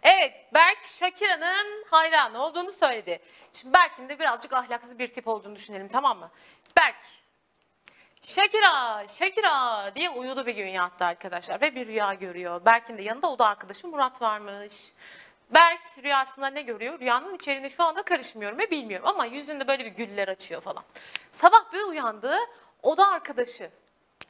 Evet, 0.04 0.34
Berk 0.54 0.86
Shakira'nın 0.86 1.86
hayranı 1.90 2.44
olduğunu 2.44 2.72
söyledi. 2.72 3.20
Şimdi 3.56 3.74
Berk'in 3.74 4.10
de 4.10 4.20
birazcık 4.20 4.54
ahlaksız 4.54 5.00
bir 5.00 5.08
tip 5.08 5.28
olduğunu 5.28 5.56
düşünelim 5.56 5.88
tamam 5.88 6.20
mı? 6.20 6.32
Berk, 6.78 6.96
Shakira, 8.22 9.08
Shakira 9.08 9.92
diye 9.96 10.10
uyudu 10.10 10.46
bir 10.46 10.56
gün 10.56 10.68
yattı 10.68 11.06
arkadaşlar 11.06 11.62
ve 11.62 11.76
bir 11.76 11.88
rüya 11.88 12.14
görüyor. 12.14 12.66
Berk'in 12.66 12.98
de 12.98 13.02
yanında 13.02 13.32
o 13.32 13.40
da 13.40 13.46
arkadaşı 13.46 13.88
Murat 13.88 14.22
varmış. 14.22 14.74
Berk 15.50 15.82
rüyasında 16.04 16.48
ne 16.48 16.62
görüyor? 16.62 17.00
Rüyanın 17.00 17.36
içeriğine 17.36 17.70
şu 17.70 17.84
anda 17.84 18.04
karışmıyorum 18.04 18.60
ve 18.60 18.72
bilmiyorum 18.72 19.08
ama 19.08 19.26
yüzünde 19.26 19.68
böyle 19.68 19.86
bir 19.86 19.92
güller 19.92 20.28
açıyor 20.28 20.62
falan. 20.62 20.84
Sabah 21.32 21.74
bir 21.74 21.82
uyandı, 21.82 22.38
o 22.84 22.98
da 22.98 23.12
arkadaşı. 23.12 23.70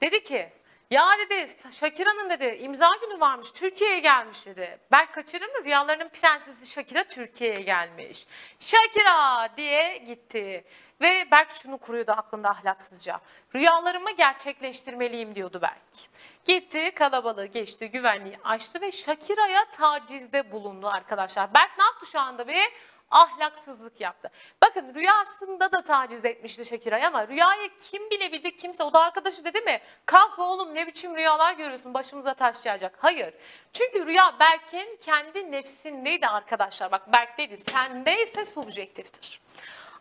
Dedi 0.02 0.24
ki 0.24 0.50
ya 0.92 1.08
dedi 1.20 1.56
Shakira'nın 1.72 2.30
dedi 2.30 2.58
imza 2.62 2.92
günü 3.02 3.20
varmış 3.20 3.52
Türkiye'ye 3.52 4.00
gelmiş 4.00 4.46
dedi. 4.46 4.80
Berk 4.92 5.14
kaçırır 5.14 5.48
mı? 5.48 5.66
Rüyalarının 5.66 6.10
prensesi 6.10 6.66
Shakira 6.66 7.04
Türkiye'ye 7.04 7.62
gelmiş. 7.62 8.28
Shakira 8.60 9.50
diye 9.58 9.98
gitti. 9.98 10.66
Ve 11.02 11.28
Berk 11.32 11.52
şunu 11.52 11.78
kuruyordu 11.78 12.12
aklında 12.12 12.50
ahlaksızca. 12.50 13.20
Rüyalarımı 13.56 14.12
gerçekleştirmeliyim 14.12 15.36
diyordu 15.36 15.62
Berk. 15.62 16.10
Gitti 16.46 16.92
kalabalığı 16.92 17.46
geçti 17.46 17.92
güvenliği 17.92 18.40
açtı 18.44 18.82
ve 18.82 18.92
Shakira'ya 18.92 19.66
tacizde 19.72 20.52
bulundu 20.52 20.88
arkadaşlar. 20.88 21.54
Berk 21.54 21.78
ne 21.78 21.84
yaptı 21.84 22.06
şu 22.06 22.20
anda 22.20 22.48
bir 22.48 22.72
ahlaksızlık 23.10 24.02
yaptı. 24.02 24.32
Bakın 24.64 24.94
rüyasında 24.94 25.72
da 25.72 25.82
taciz 25.82 26.26
etmişti 26.26 26.66
Şakira'yı 26.66 27.08
ama 27.08 27.28
rüyayı 27.28 27.70
kim 27.92 28.10
bilebildi 28.10 28.56
kimse 28.56 28.84
o 28.84 28.94
da 28.94 29.00
arkadaşı 29.00 29.46
dedi 29.46 29.62
mi? 29.62 29.82
Kalk 30.06 30.40
oğlum 30.40 30.76
ne 30.76 30.88
biçim 30.88 31.16
rüyalar 31.16 31.54
görüyorsun 31.54 31.94
başımıza 31.94 32.34
taş 32.34 32.66
yağacak. 32.66 32.98
Hayır. 33.00 33.34
Çünkü 33.74 34.06
rüya 34.06 34.40
Berk'in 34.40 34.98
kendi 34.98 35.52
nefsindeydi 35.52 36.28
arkadaşlar. 36.28 36.92
Bak 36.92 37.12
Berk'teydi 37.12 37.58
sendeyse 37.58 38.46
subjektiftir. 38.46 39.42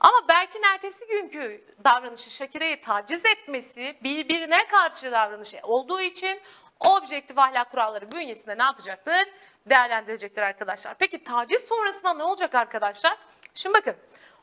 Ama 0.01 0.29
Berk'in 0.29 0.63
ertesi 0.63 1.07
günkü 1.07 1.65
davranışı 1.85 2.31
Şakire'yi 2.31 2.81
taciz 2.81 3.25
etmesi 3.25 3.97
birbirine 4.03 4.67
karşı 4.69 5.13
davranışı 5.13 5.59
olduğu 5.63 6.01
için 6.01 6.41
objektif 6.85 7.39
ahlak 7.39 7.71
kuralları 7.71 8.13
bünyesinde 8.13 8.59
ne 8.59 8.63
yapacaktır? 8.63 9.29
Değerlendirecektir 9.67 10.43
arkadaşlar. 10.43 10.95
Peki 10.99 11.25
taciz 11.25 11.65
sonrasında 11.65 12.15
ne 12.15 12.23
olacak 12.23 12.55
arkadaşlar? 12.55 13.19
Şimdi 13.55 13.79
bakın 13.79 13.97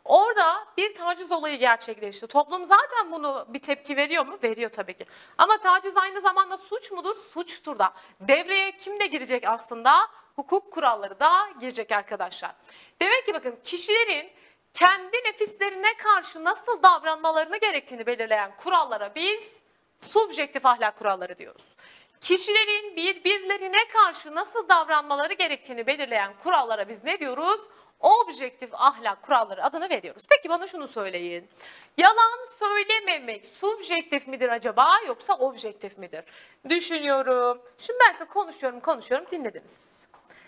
orada 0.06 0.68
bir 0.78 0.96
taciz 0.96 1.32
olayı 1.32 1.60
gerçekleşti. 1.60 2.28
Toplum 2.28 2.66
zaten 2.66 3.12
bunu 3.12 3.46
bir 3.50 3.60
tepki 3.60 3.98
veriyor 3.98 4.26
mu? 4.26 4.38
Veriyor 4.44 4.70
tabii 4.70 4.98
ki. 4.98 5.06
Ama 5.38 5.58
taciz 5.58 5.98
aynı 5.98 6.22
zamanda 6.22 6.58
suç 6.58 6.92
mudur? 6.92 7.16
Suçtur 7.34 7.80
da. 7.80 7.94
Devreye 8.20 8.78
kim 8.78 9.00
de 9.00 9.08
girecek 9.08 9.44
aslında? 9.48 10.08
Hukuk 10.36 10.72
kuralları 10.72 11.20
da 11.20 11.50
girecek 11.60 11.92
arkadaşlar. 11.92 12.52
Demek 13.02 13.26
ki 13.26 13.34
bakın 13.34 13.60
kişilerin 13.64 14.32
kendi 14.74 15.18
nefislerine 15.18 15.98
karşı 15.98 16.44
nasıl 16.44 16.84
davranmalarını 16.84 17.58
gerektiğini 17.58 18.06
belirleyen 18.06 18.52
kurallara 18.58 19.16
biz 19.16 19.54
subjektif 20.10 20.66
ahlak 20.66 20.98
kuralları 20.98 21.38
diyoruz. 21.38 21.66
Kişilerin 22.22 22.96
birbirlerine 22.96 23.88
karşı 23.88 24.36
nasıl 24.36 24.70
davranmaları 24.70 25.34
gerektiğini 25.34 25.88
belirleyen 25.88 26.34
kurallara 26.44 26.90
biz 26.90 27.04
ne 27.04 27.20
diyoruz? 27.20 27.62
Objektif 28.00 28.70
ahlak 28.74 29.22
kuralları 29.22 29.64
adını 29.64 29.90
veriyoruz. 29.90 30.24
Peki 30.30 30.50
bana 30.50 30.68
şunu 30.68 30.88
söyleyin. 30.88 31.50
Yalan 31.98 32.48
söylememek 32.60 33.46
subjektif 33.46 34.28
midir 34.28 34.50
acaba 34.50 35.00
yoksa 35.08 35.34
objektif 35.34 35.98
midir? 35.98 36.24
Düşünüyorum. 36.70 37.62
Şimdi 37.78 38.00
ben 38.08 38.12
size 38.12 38.26
konuşuyorum 38.26 38.80
konuşuyorum 38.80 39.28
dinlediniz. 39.32 40.06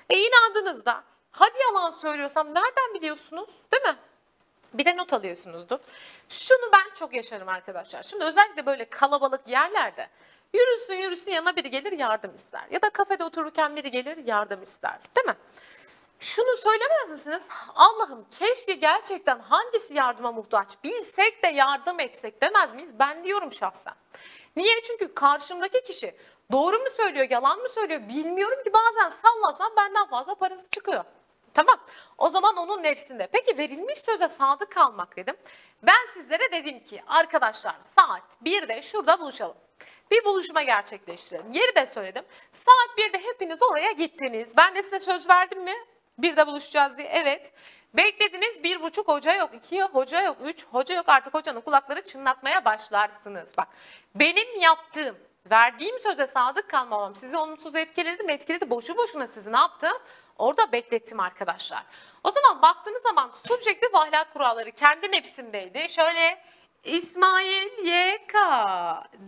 E 0.09 0.17
inandınız 0.17 0.85
da 0.85 1.03
hadi 1.31 1.57
yalan 1.61 1.91
söylüyorsam 1.91 2.47
nereden 2.47 2.93
biliyorsunuz 2.93 3.49
değil 3.71 3.83
mi? 3.83 3.95
Bir 4.73 4.85
de 4.85 4.97
not 4.97 5.13
alıyorsunuzdur. 5.13 5.79
Şunu 6.29 6.71
ben 6.73 6.93
çok 6.95 7.13
yaşarım 7.13 7.49
arkadaşlar. 7.49 8.03
Şimdi 8.03 8.23
özellikle 8.23 8.65
böyle 8.65 8.89
kalabalık 8.89 9.47
yerlerde 9.47 10.09
yürüsün 10.53 10.93
yürüsün 10.93 11.31
yanına 11.31 11.55
biri 11.55 11.69
gelir 11.69 11.91
yardım 11.91 12.35
ister. 12.35 12.63
Ya 12.71 12.81
da 12.81 12.89
kafede 12.89 13.23
otururken 13.23 13.75
biri 13.75 13.91
gelir 13.91 14.17
yardım 14.17 14.63
ister. 14.63 14.99
Değil 15.15 15.27
mi? 15.27 15.35
Şunu 16.19 16.57
söylemez 16.57 17.11
misiniz? 17.11 17.47
Allah'ım 17.75 18.25
keşke 18.39 18.73
gerçekten 18.73 19.39
hangisi 19.39 19.93
yardıma 19.93 20.31
muhtaç 20.31 20.67
bilsek 20.83 21.43
de 21.43 21.47
yardım 21.47 21.99
etsek 21.99 22.41
demez 22.41 22.73
miyiz? 22.73 22.91
Ben 22.99 23.23
diyorum 23.23 23.51
şahsen. 23.53 23.93
Niye? 24.55 24.81
Çünkü 24.81 25.13
karşımdaki 25.13 25.83
kişi 25.83 26.15
doğru 26.51 26.79
mu 26.79 26.89
söylüyor, 26.97 27.27
yalan 27.29 27.59
mı 27.59 27.69
söylüyor 27.69 28.01
bilmiyorum 28.09 28.63
ki 28.63 28.73
bazen 28.73 29.09
sallasam 29.09 29.71
benden 29.77 30.05
fazla 30.05 30.35
parası 30.35 30.69
çıkıyor. 30.69 31.03
Tamam. 31.53 31.77
O 32.17 32.29
zaman 32.29 32.57
onun 32.57 32.83
nefsinde. 32.83 33.27
Peki 33.31 33.57
verilmiş 33.57 33.99
söze 33.99 34.29
sadık 34.29 34.71
kalmak 34.71 35.17
dedim. 35.17 35.35
Ben 35.83 36.07
sizlere 36.13 36.51
dedim 36.51 36.83
ki 36.83 37.03
arkadaşlar 37.07 37.75
saat 37.95 38.23
1'de 38.45 38.81
şurada 38.81 39.19
buluşalım. 39.19 39.55
Bir 40.11 40.25
buluşma 40.25 40.63
gerçekleştirelim. 40.63 41.53
Yeri 41.53 41.75
de 41.75 41.85
söyledim. 41.93 42.23
Saat 42.51 42.97
1'de 42.97 43.17
hepiniz 43.17 43.61
oraya 43.61 43.91
gittiniz. 43.91 44.57
Ben 44.57 44.75
de 44.75 44.83
size 44.83 44.99
söz 44.99 45.29
verdim 45.29 45.63
mi? 45.63 45.75
1'de 46.19 46.47
buluşacağız 46.47 46.97
diye. 46.97 47.07
Evet. 47.07 47.53
Beklediniz 47.93 48.63
bir 48.63 48.81
buçuk 48.81 49.07
hoca 49.07 49.33
yok, 49.33 49.49
iki 49.53 49.83
hoca 49.83 50.21
yok, 50.21 50.37
üç 50.43 50.65
hoca 50.65 50.95
yok. 50.95 51.09
Artık 51.09 51.33
hocanın 51.33 51.61
kulakları 51.61 52.03
çınlatmaya 52.03 52.65
başlarsınız. 52.65 53.49
Bak 53.57 53.67
benim 54.15 54.59
yaptığım, 54.59 55.17
verdiğim 55.51 55.99
söze 55.99 56.27
sadık 56.27 56.69
kalmamam 56.69 57.15
sizi 57.15 57.37
olumsuz 57.37 57.75
etkiledi 57.75 58.23
mi? 58.23 58.33
Etkiledi. 58.33 58.69
Boşu 58.69 58.97
boşuna 58.97 59.27
sizi 59.27 59.51
ne 59.51 59.57
yaptım? 59.57 59.97
Orada 60.37 60.71
beklettim 60.71 61.19
arkadaşlar. 61.19 61.83
O 62.23 62.31
zaman 62.31 62.61
baktığınız 62.61 63.01
zaman 63.01 63.31
subjektif 63.47 63.95
ahlak 63.95 64.33
kuralları 64.33 64.71
kendi 64.71 65.11
nefsimdeydi. 65.11 65.89
Şöyle 65.89 66.43
İsmail 66.83 67.67
YK 67.85 68.35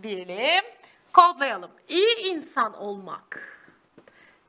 diyelim. 0.02 0.64
Kodlayalım. 1.12 1.70
İyi 1.88 2.16
insan 2.16 2.74
olmak. 2.74 3.58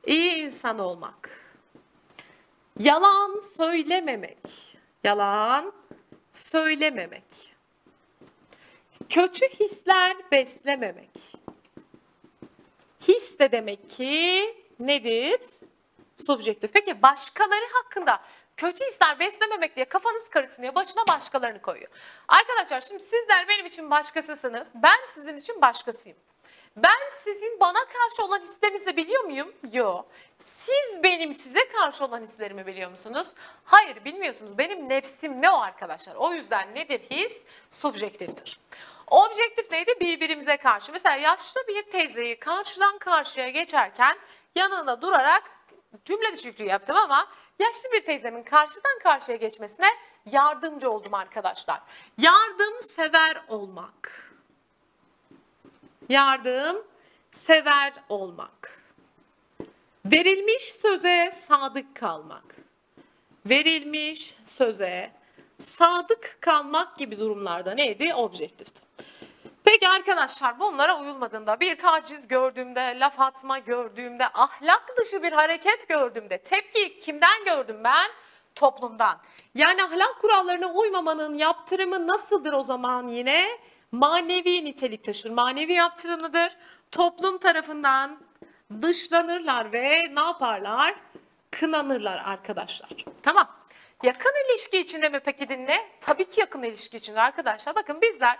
İyi 0.06 0.34
insan 0.34 0.78
olmak. 0.78 1.30
Yalan 2.78 3.40
söylememek. 3.56 4.76
Yalan 5.04 5.72
söylememek. 6.32 7.54
Kötü 9.08 9.48
hisler 9.48 10.16
beslememek. 10.32 11.10
His 13.08 13.38
de 13.38 13.52
demek 13.52 13.90
ki 13.90 14.44
nedir? 14.78 15.40
Subjektif. 16.26 16.72
Peki 16.72 17.02
başkaları 17.02 17.66
hakkında 17.72 18.22
kötü 18.58 18.84
hisler 18.84 19.18
beslememek 19.18 19.76
diye 19.76 19.84
kafanız 19.84 20.30
karışsın 20.30 20.74
başına 20.74 21.06
başkalarını 21.08 21.62
koyuyor. 21.62 21.88
Arkadaşlar 22.28 22.80
şimdi 22.80 23.02
sizler 23.02 23.48
benim 23.48 23.66
için 23.66 23.90
başkasısınız. 23.90 24.68
Ben 24.74 24.98
sizin 25.14 25.36
için 25.36 25.60
başkasıyım. 25.60 26.18
Ben 26.76 27.10
sizin 27.24 27.60
bana 27.60 27.78
karşı 27.84 28.24
olan 28.24 28.40
hislerinizi 28.40 28.96
biliyor 28.96 29.24
muyum? 29.24 29.52
Yok. 29.72 30.06
Siz 30.38 31.02
benim 31.02 31.34
size 31.34 31.68
karşı 31.68 32.04
olan 32.04 32.22
hislerimi 32.22 32.66
biliyor 32.66 32.90
musunuz? 32.90 33.28
Hayır 33.64 34.04
bilmiyorsunuz. 34.04 34.58
Benim 34.58 34.88
nefsim 34.88 35.42
ne 35.42 35.50
o 35.50 35.58
arkadaşlar? 35.58 36.14
O 36.14 36.32
yüzden 36.32 36.74
nedir 36.74 37.00
his? 37.10 37.32
Subjektiftir. 37.70 38.60
Objektif 39.06 39.70
neydi? 39.70 39.94
Birbirimize 40.00 40.56
karşı. 40.56 40.92
Mesela 40.92 41.16
yaşlı 41.16 41.60
bir 41.68 41.82
teyzeyi 41.82 42.38
karşıdan 42.38 42.98
karşıya 42.98 43.48
geçerken 43.48 44.18
yanında 44.54 45.02
durarak 45.02 45.42
cümle 46.04 46.32
düşüklüğü 46.32 46.64
yaptım 46.64 46.96
ama 46.96 47.28
yaşlı 47.58 47.92
bir 47.92 48.04
teyzemin 48.04 48.42
karşıdan 48.42 48.98
karşıya 49.02 49.36
geçmesine 49.36 49.88
yardımcı 50.26 50.90
oldum 50.90 51.14
arkadaşlar. 51.14 51.80
Yardımsever 52.18 53.42
olmak. 53.48 54.32
Yardım 56.08 56.86
sever 57.32 57.92
olmak. 58.08 58.82
Verilmiş 60.04 60.62
söze 60.62 61.34
sadık 61.48 61.94
kalmak. 61.94 62.56
Verilmiş 63.46 64.34
söze 64.44 65.12
sadık 65.58 66.36
kalmak 66.40 66.96
gibi 66.96 67.18
durumlarda 67.18 67.74
neydi? 67.74 68.14
Objektifti. 68.14 68.87
Peki 69.70 69.88
arkadaşlar 69.88 70.60
bunlara 70.60 71.00
uyulmadığında 71.00 71.60
bir 71.60 71.76
taciz 71.76 72.28
gördüğümde, 72.28 72.96
laf 73.00 73.20
atma 73.20 73.58
gördüğümde, 73.58 74.26
ahlak 74.26 74.96
dışı 75.00 75.22
bir 75.22 75.32
hareket 75.32 75.88
gördüğümde 75.88 76.38
tepkiyi 76.38 76.98
kimden 76.98 77.44
gördüm 77.44 77.76
ben? 77.84 78.10
Toplumdan. 78.54 79.18
Yani 79.54 79.82
ahlak 79.82 80.18
kurallarına 80.20 80.66
uymamanın 80.66 81.38
yaptırımı 81.38 82.06
nasıldır 82.06 82.52
o 82.52 82.62
zaman 82.62 83.08
yine? 83.08 83.48
Manevi 83.92 84.64
nitelik 84.64 85.04
taşır. 85.04 85.30
Manevi 85.30 85.72
yaptırımıdır. 85.72 86.56
Toplum 86.90 87.38
tarafından 87.38 88.18
dışlanırlar 88.82 89.72
ve 89.72 90.14
ne 90.14 90.20
yaparlar? 90.20 90.94
Kınanırlar 91.50 92.22
arkadaşlar. 92.24 92.90
Tamam. 93.22 93.48
Yakın 94.02 94.32
ilişki 94.48 94.78
içinde 94.78 95.08
mi 95.08 95.20
peki 95.20 95.48
dinle? 95.48 95.88
Tabii 96.00 96.24
ki 96.24 96.40
yakın 96.40 96.62
ilişki 96.62 96.96
içinde 96.96 97.20
arkadaşlar. 97.20 97.74
Bakın 97.74 98.00
bizler 98.00 98.38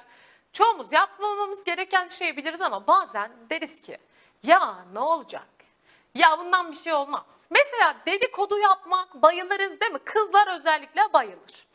çoğumuz 0.58 0.92
yapmamamız 0.92 1.64
gereken 1.64 2.08
şeyi 2.08 2.36
biliriz 2.36 2.60
ama 2.60 2.86
bazen 2.86 3.32
deriz 3.50 3.80
ki 3.80 3.98
ya 4.42 4.84
ne 4.92 4.98
olacak? 4.98 5.46
Ya 6.14 6.38
bundan 6.38 6.72
bir 6.72 6.76
şey 6.76 6.92
olmaz. 6.92 7.24
Mesela 7.50 7.96
dedikodu 8.06 8.58
yapmak 8.58 9.14
bayılırız 9.14 9.80
değil 9.80 9.92
mi? 9.92 9.98
Kızlar 9.98 10.58
özellikle 10.58 11.12
bayılır. 11.12 11.66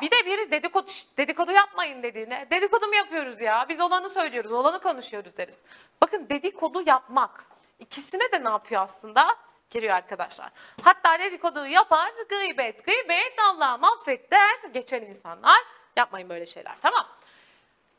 Bir 0.00 0.10
de 0.10 0.26
biri 0.26 0.50
dedikodu, 0.50 0.90
"Şşt, 0.90 1.18
dedikodu 1.18 1.52
yapmayın 1.52 2.02
dediğine 2.02 2.46
dedikodu 2.50 2.86
mu 2.86 2.94
yapıyoruz 2.94 3.40
ya? 3.40 3.66
Biz 3.68 3.80
olanı 3.80 4.10
söylüyoruz, 4.10 4.52
olanı 4.52 4.80
konuşuyoruz 4.80 5.36
deriz. 5.36 5.58
Bakın 6.02 6.28
dedikodu 6.28 6.82
yapmak 6.86 7.44
ikisine 7.78 8.32
de 8.32 8.44
ne 8.44 8.48
yapıyor 8.48 8.82
aslında? 8.82 9.36
Giriyor 9.70 9.94
arkadaşlar. 9.94 10.50
Hatta 10.82 11.18
dedikodu 11.18 11.66
yapar, 11.66 12.12
gıybet, 12.28 12.86
gıybet 12.86 13.38
Allah'ım 13.38 13.84
affet 13.84 14.30
der 14.30 14.70
geçen 14.74 15.02
insanlar. 15.02 15.60
Yapmayın 15.96 16.28
böyle 16.28 16.46
şeyler 16.46 16.76
tamam. 16.82 17.06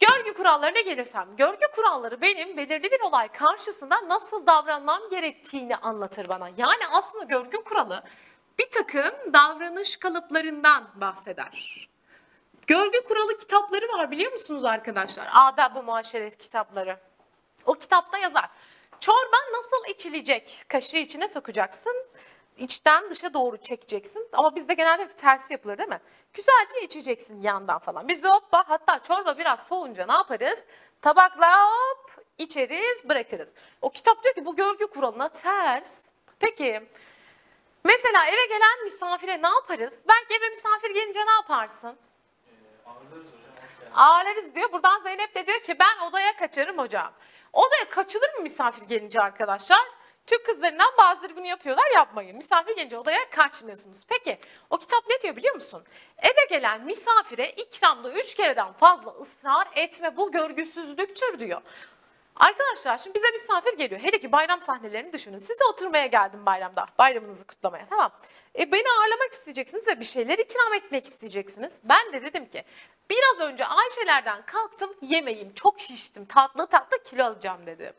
Görgü 0.01 0.33
kurallarına 0.33 0.81
gelirsem, 0.81 1.35
görgü 1.37 1.67
kuralları 1.75 2.21
benim 2.21 2.57
belirli 2.57 2.91
bir 2.91 2.99
olay 2.99 3.27
karşısında 3.27 4.09
nasıl 4.09 4.45
davranmam 4.45 5.01
gerektiğini 5.09 5.75
anlatır 5.75 6.29
bana. 6.29 6.49
Yani 6.57 6.87
aslında 6.91 7.23
görgü 7.23 7.63
kuralı 7.63 8.03
bir 8.59 8.69
takım 8.71 9.33
davranış 9.33 9.97
kalıplarından 9.97 10.89
bahseder. 10.95 11.87
Görgü 12.67 13.03
kuralı 13.03 13.37
kitapları 13.37 13.87
var 13.87 14.11
biliyor 14.11 14.31
musunuz 14.31 14.65
arkadaşlar? 14.65 15.29
Adab-ı 15.33 15.83
muaşeret 15.83 16.37
kitapları. 16.37 16.97
O 17.65 17.73
kitapta 17.73 18.17
yazar. 18.17 18.49
Çorba 18.99 19.37
nasıl 19.51 19.93
içilecek? 19.93 20.63
Kaşığı 20.67 20.97
içine 20.97 21.27
sokacaksın. 21.27 22.05
İçten 22.57 23.09
dışa 23.09 23.33
doğru 23.33 23.57
çekeceksin. 23.57 24.27
Ama 24.33 24.55
bizde 24.55 24.73
genelde 24.73 25.09
bir 25.09 25.13
tersi 25.13 25.53
yapılır 25.53 25.77
değil 25.77 25.89
mi? 25.89 26.01
Güzelce 26.33 26.81
içeceksin 26.83 27.41
yandan 27.41 27.79
falan. 27.79 28.07
Bizde 28.07 28.27
hoppa 28.27 28.63
hatta 28.67 28.99
çorba 28.99 29.37
biraz 29.37 29.59
soğunca 29.67 30.05
ne 30.05 30.13
yaparız? 30.13 30.59
Tabakla 31.01 31.65
hop 31.65 32.11
içeriz 32.37 33.09
bırakırız. 33.09 33.49
O 33.81 33.89
kitap 33.89 34.23
diyor 34.23 34.35
ki 34.35 34.45
bu 34.45 34.55
görgü 34.55 34.87
kuralına 34.87 35.29
ters. 35.29 36.01
Peki 36.39 36.81
mesela 37.83 38.25
eve 38.27 38.45
gelen 38.45 38.83
misafire 38.83 39.41
ne 39.41 39.47
yaparız? 39.47 39.99
Belki 40.07 40.35
eve 40.39 40.49
misafir 40.49 40.89
gelince 40.93 41.19
ne 41.25 41.31
yaparsın? 41.31 41.97
Ağırlarız 42.85 43.25
hocam, 43.27 43.63
hoş 43.63 43.79
geldiniz. 43.79 43.91
Ağlarız 43.95 44.55
diyor. 44.55 44.71
Buradan 44.71 45.01
Zeynep 45.03 45.35
de 45.35 45.47
diyor 45.47 45.59
ki 45.59 45.75
ben 45.79 46.07
odaya 46.09 46.35
kaçarım 46.37 46.77
hocam. 46.77 47.13
Odaya 47.53 47.89
kaçılır 47.89 48.33
mı 48.33 48.43
misafir 48.43 48.81
gelince 48.81 49.21
arkadaşlar? 49.21 50.00
Türk 50.31 50.45
kızlarından 50.45 50.91
bazıları 50.97 51.35
bunu 51.35 51.45
yapıyorlar 51.45 51.91
yapmayın. 51.95 52.37
Misafir 52.37 52.75
gelince 52.75 52.97
odaya 52.97 53.29
kaçmıyorsunuz. 53.29 53.97
Peki 54.07 54.39
o 54.69 54.77
kitap 54.77 55.03
ne 55.09 55.21
diyor 55.21 55.35
biliyor 55.35 55.55
musun? 55.55 55.83
Eve 56.17 56.45
gelen 56.49 56.85
misafire 56.85 57.49
ikramda 57.49 58.11
üç 58.11 58.35
kereden 58.35 58.73
fazla 58.73 59.11
ısrar 59.11 59.67
etme 59.75 60.17
bu 60.17 60.31
görgüsüzlüktür 60.31 61.39
diyor. 61.39 61.61
Arkadaşlar 62.35 62.97
şimdi 62.97 63.15
bize 63.15 63.31
misafir 63.31 63.77
geliyor. 63.77 64.01
Hele 64.01 64.19
ki 64.19 64.31
bayram 64.31 64.61
sahnelerini 64.61 65.13
düşünün. 65.13 65.37
Size 65.37 65.65
oturmaya 65.65 66.05
geldim 66.05 66.45
bayramda. 66.45 66.85
Bayramınızı 66.99 67.47
kutlamaya 67.47 67.85
tamam. 67.85 68.11
E, 68.59 68.71
beni 68.71 68.87
ağırlamak 68.99 69.31
isteyeceksiniz 69.31 69.87
ve 69.87 69.99
bir 69.99 70.05
şeyler 70.05 70.37
ikram 70.37 70.73
etmek 70.73 71.05
isteyeceksiniz. 71.05 71.73
Ben 71.83 72.13
de 72.13 72.23
dedim 72.23 72.49
ki 72.49 72.63
biraz 73.09 73.49
önce 73.49 73.65
Ayşelerden 73.65 74.45
kalktım 74.45 74.93
yemeğim 75.01 75.53
çok 75.53 75.81
şiştim 75.81 76.25
tatlı 76.25 76.67
tatlı 76.67 77.03
kilo 77.03 77.23
alacağım 77.23 77.65
dedi. 77.65 77.93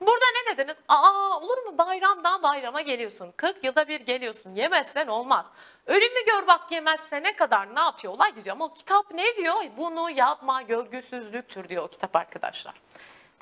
Burada 0.00 0.24
ne 0.34 0.56
dediniz? 0.56 0.76
Aa 0.88 1.40
olur 1.40 1.58
mu 1.58 1.78
bayramdan 1.78 2.42
bayrama 2.42 2.80
geliyorsun. 2.80 3.32
40 3.36 3.64
yılda 3.64 3.88
bir 3.88 4.00
geliyorsun. 4.00 4.54
Yemezsen 4.54 5.06
olmaz. 5.06 5.46
Ölümü 5.86 6.24
gör 6.26 6.46
bak 6.46 6.72
yemezse 6.72 7.22
ne 7.22 7.36
kadar 7.36 7.74
ne 7.74 7.80
yapıyor 7.80 8.12
olay 8.12 8.34
gidiyor. 8.34 8.56
Ama 8.56 8.64
o 8.64 8.74
kitap 8.74 9.10
ne 9.14 9.36
diyor? 9.36 9.54
Bunu 9.76 10.10
yapma 10.10 10.62
görgüsüzlüktür 10.62 11.68
diyor 11.68 11.82
o 11.82 11.88
kitap 11.88 12.16
arkadaşlar. 12.16 12.74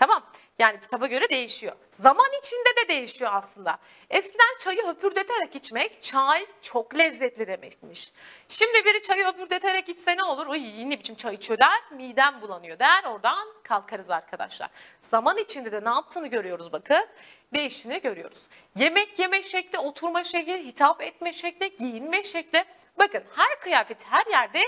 Tamam. 0.03 0.23
Yani 0.59 0.81
kitaba 0.81 1.07
göre 1.07 1.29
değişiyor. 1.31 1.77
Zaman 1.91 2.27
içinde 2.43 2.83
de 2.83 2.89
değişiyor 2.89 3.31
aslında. 3.35 3.79
Eskiden 4.11 4.59
çayı 4.61 4.87
höpürdeterek 4.87 5.57
içmek 5.57 6.03
çay 6.03 6.47
çok 6.63 6.99
lezzetli 6.99 7.47
demekmiş. 7.47 8.13
Şimdi 8.49 8.85
biri 8.85 9.03
çayı 9.03 9.27
höpürdeterek 9.27 9.89
içse 9.89 10.17
ne 10.17 10.23
olur? 10.25 10.47
Oy 10.47 10.61
ne 10.91 10.99
biçim 10.99 11.15
çay 11.15 11.35
içiyor 11.35 11.59
der. 11.59 11.81
Midem 11.91 12.41
bulanıyor 12.41 12.79
der. 12.79 13.05
Oradan 13.05 13.49
kalkarız 13.63 14.11
arkadaşlar. 14.11 14.71
Zaman 15.11 15.39
içinde 15.39 15.73
de 15.73 15.85
ne 15.85 15.89
yaptığını 15.89 16.27
görüyoruz 16.27 16.73
bakın. 16.73 17.07
Değişini 17.55 18.01
görüyoruz. 18.01 18.39
Yemek 18.77 19.19
yeme 19.19 19.43
şekli, 19.43 19.79
oturma 19.79 20.25
şekli, 20.25 20.67
hitap 20.67 21.03
etme 21.03 21.33
şekli, 21.33 21.77
giyinme 21.77 22.25
şekli. 22.25 22.65
Bakın 22.99 23.25
her 23.37 23.61
kıyafet 23.61 24.07
her 24.07 24.27
yerde 24.27 24.61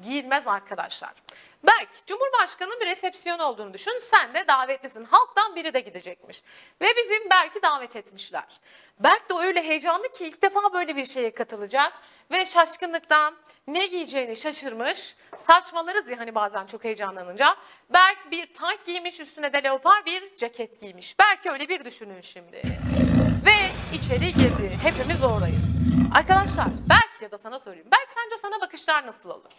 giyilmez 0.00 0.46
arkadaşlar. 0.46 1.12
Berk, 1.62 2.06
Cumhurbaşkanı'nın 2.06 2.80
bir 2.80 2.86
resepsiyon 2.86 3.38
olduğunu 3.38 3.74
düşün. 3.74 3.92
Sen 4.10 4.34
de 4.34 4.48
davetlisin. 4.48 5.04
Halktan 5.04 5.56
biri 5.56 5.74
de 5.74 5.80
gidecekmiş. 5.80 6.42
Ve 6.80 6.86
bizim 6.96 7.30
Berk'i 7.30 7.62
davet 7.62 7.96
etmişler. 7.96 8.60
Berk 9.00 9.30
de 9.30 9.34
öyle 9.34 9.62
heyecanlı 9.62 10.08
ki 10.08 10.26
ilk 10.26 10.42
defa 10.42 10.72
böyle 10.72 10.96
bir 10.96 11.04
şeye 11.04 11.30
katılacak. 11.34 11.92
Ve 12.30 12.44
şaşkınlıktan 12.44 13.36
ne 13.66 13.86
giyeceğini 13.86 14.36
şaşırmış. 14.36 15.16
Saçmalarız 15.46 16.10
ya 16.10 16.18
hani 16.18 16.34
bazen 16.34 16.66
çok 16.66 16.84
heyecanlanınca. 16.84 17.56
Berk 17.90 18.30
bir 18.30 18.54
tayt 18.54 18.86
giymiş 18.86 19.20
üstüne 19.20 19.52
de 19.52 19.62
leopar 19.64 20.06
bir 20.06 20.36
ceket 20.36 20.80
giymiş. 20.80 21.18
Berk 21.18 21.46
öyle 21.46 21.68
bir 21.68 21.84
düşünün 21.84 22.20
şimdi. 22.20 22.62
Ve 23.46 23.56
içeri 23.96 24.32
girdi. 24.32 24.78
Hepimiz 24.82 25.24
oradayız. 25.24 25.68
Arkadaşlar 26.14 26.66
Berk 26.90 27.22
ya 27.22 27.30
da 27.30 27.38
sana 27.38 27.58
sorayım. 27.58 27.86
Berk 27.90 28.10
sence 28.10 28.36
sana 28.42 28.60
bakışlar 28.60 29.06
nasıl 29.06 29.30
olur? 29.30 29.50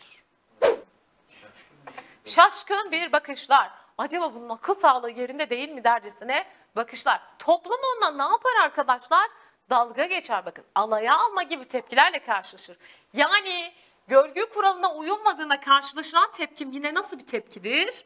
Şaşkın 2.30 2.92
bir 2.92 3.12
bakışlar. 3.12 3.72
Acaba 3.98 4.34
bunun 4.34 4.50
akıl 4.50 4.76
sağlığı 4.76 5.12
yerinde 5.12 5.50
değil 5.50 5.70
mi 5.70 5.84
dercesine 5.84 6.46
bakışlar. 6.76 7.22
Toplum 7.40 7.80
onunla 7.94 8.26
ne 8.26 8.32
yapar 8.32 8.52
arkadaşlar? 8.64 9.30
Dalga 9.70 10.06
geçer 10.06 10.46
bakın. 10.46 10.66
Alaya 10.76 11.18
alma 11.18 11.44
gibi 11.44 11.66
tepkilerle 11.66 12.20
karşılaşır. 12.20 12.78
Yani 13.14 13.74
görgü 14.08 14.50
kuralına 14.50 14.94
uyulmadığına 14.96 15.60
karşılaşılan 15.60 16.32
tepkim 16.32 16.72
yine 16.72 16.94
nasıl 16.94 17.20
bir 17.20 17.26
tepkidir? 17.26 18.06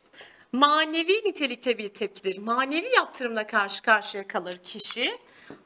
Manevi 0.52 1.14
nitelikte 1.14 1.78
bir 1.78 1.94
tepkidir. 1.94 2.38
Manevi 2.38 2.96
yaptırımla 2.96 3.48
karşı 3.48 3.82
karşıya 3.82 4.28
kalır 4.28 4.58
kişi. 4.58 5.22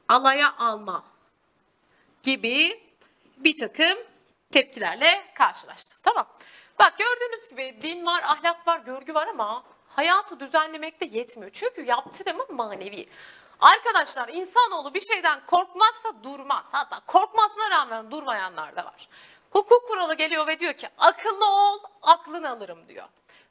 Alaya 0.10 0.56
alma 0.58 1.04
gibi 2.24 2.84
bir 3.38 3.58
takım 3.58 3.98
tepkilerle 4.52 5.24
karşılaştık. 5.36 6.04
Tamam. 6.04 6.28
Bak 6.80 6.98
gördüğünüz 6.98 7.50
gibi 7.50 7.80
din 7.82 8.06
var, 8.06 8.22
ahlak 8.24 8.68
var, 8.68 8.80
görgü 8.80 9.14
var 9.14 9.28
ama 9.28 9.64
hayatı 9.88 10.40
düzenlemekte 10.40 11.06
yetmiyor. 11.06 11.52
Çünkü 11.54 11.86
yaptırımı 11.86 12.46
manevi. 12.50 13.10
Arkadaşlar 13.60 14.28
insanoğlu 14.28 14.94
bir 14.94 15.02
şeyden 15.02 15.40
korkmazsa 15.46 16.24
durmaz. 16.24 16.66
Hatta 16.72 17.00
korkmasına 17.08 17.70
rağmen 17.70 18.12
durmayanlar 18.12 18.76
da 18.76 18.86
var. 18.86 19.10
Hukuk 19.52 19.88
kuralı 19.88 20.14
geliyor 20.14 20.48
ve 20.48 20.60
diyor 20.60 20.74
ki 20.74 20.88
akıllı 20.98 21.46
ol, 21.46 21.80
aklını 22.02 22.50
alırım 22.50 22.88
diyor. 22.88 23.08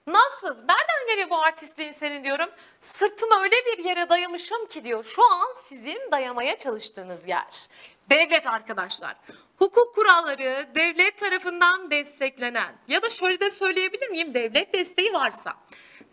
Nasıl? 0.07 0.49
Nereden 0.49 1.07
geliyor 1.09 1.31
bu 1.31 1.43
artistliğin 1.43 1.93
senin 1.93 2.25
diyorum. 2.25 2.51
Sırtımı 2.81 3.41
öyle 3.43 3.57
bir 3.67 3.85
yere 3.85 4.09
dayamışım 4.09 4.67
ki 4.67 4.85
diyor. 4.85 5.05
Şu 5.05 5.33
an 5.33 5.55
sizin 5.57 6.11
dayamaya 6.13 6.59
çalıştığınız 6.59 7.29
yer. 7.29 7.69
Devlet 8.11 8.47
arkadaşlar. 8.47 9.17
Hukuk 9.57 9.95
kuralları 9.95 10.67
devlet 10.75 11.19
tarafından 11.19 11.91
desteklenen 11.91 12.75
ya 12.89 13.03
da 13.03 13.11
şöyle 13.11 13.41
de 13.41 13.51
söyleyebilir 13.51 14.09
miyim? 14.09 14.35
Devlet 14.35 14.75
desteği 14.75 15.13
varsa 15.13 15.55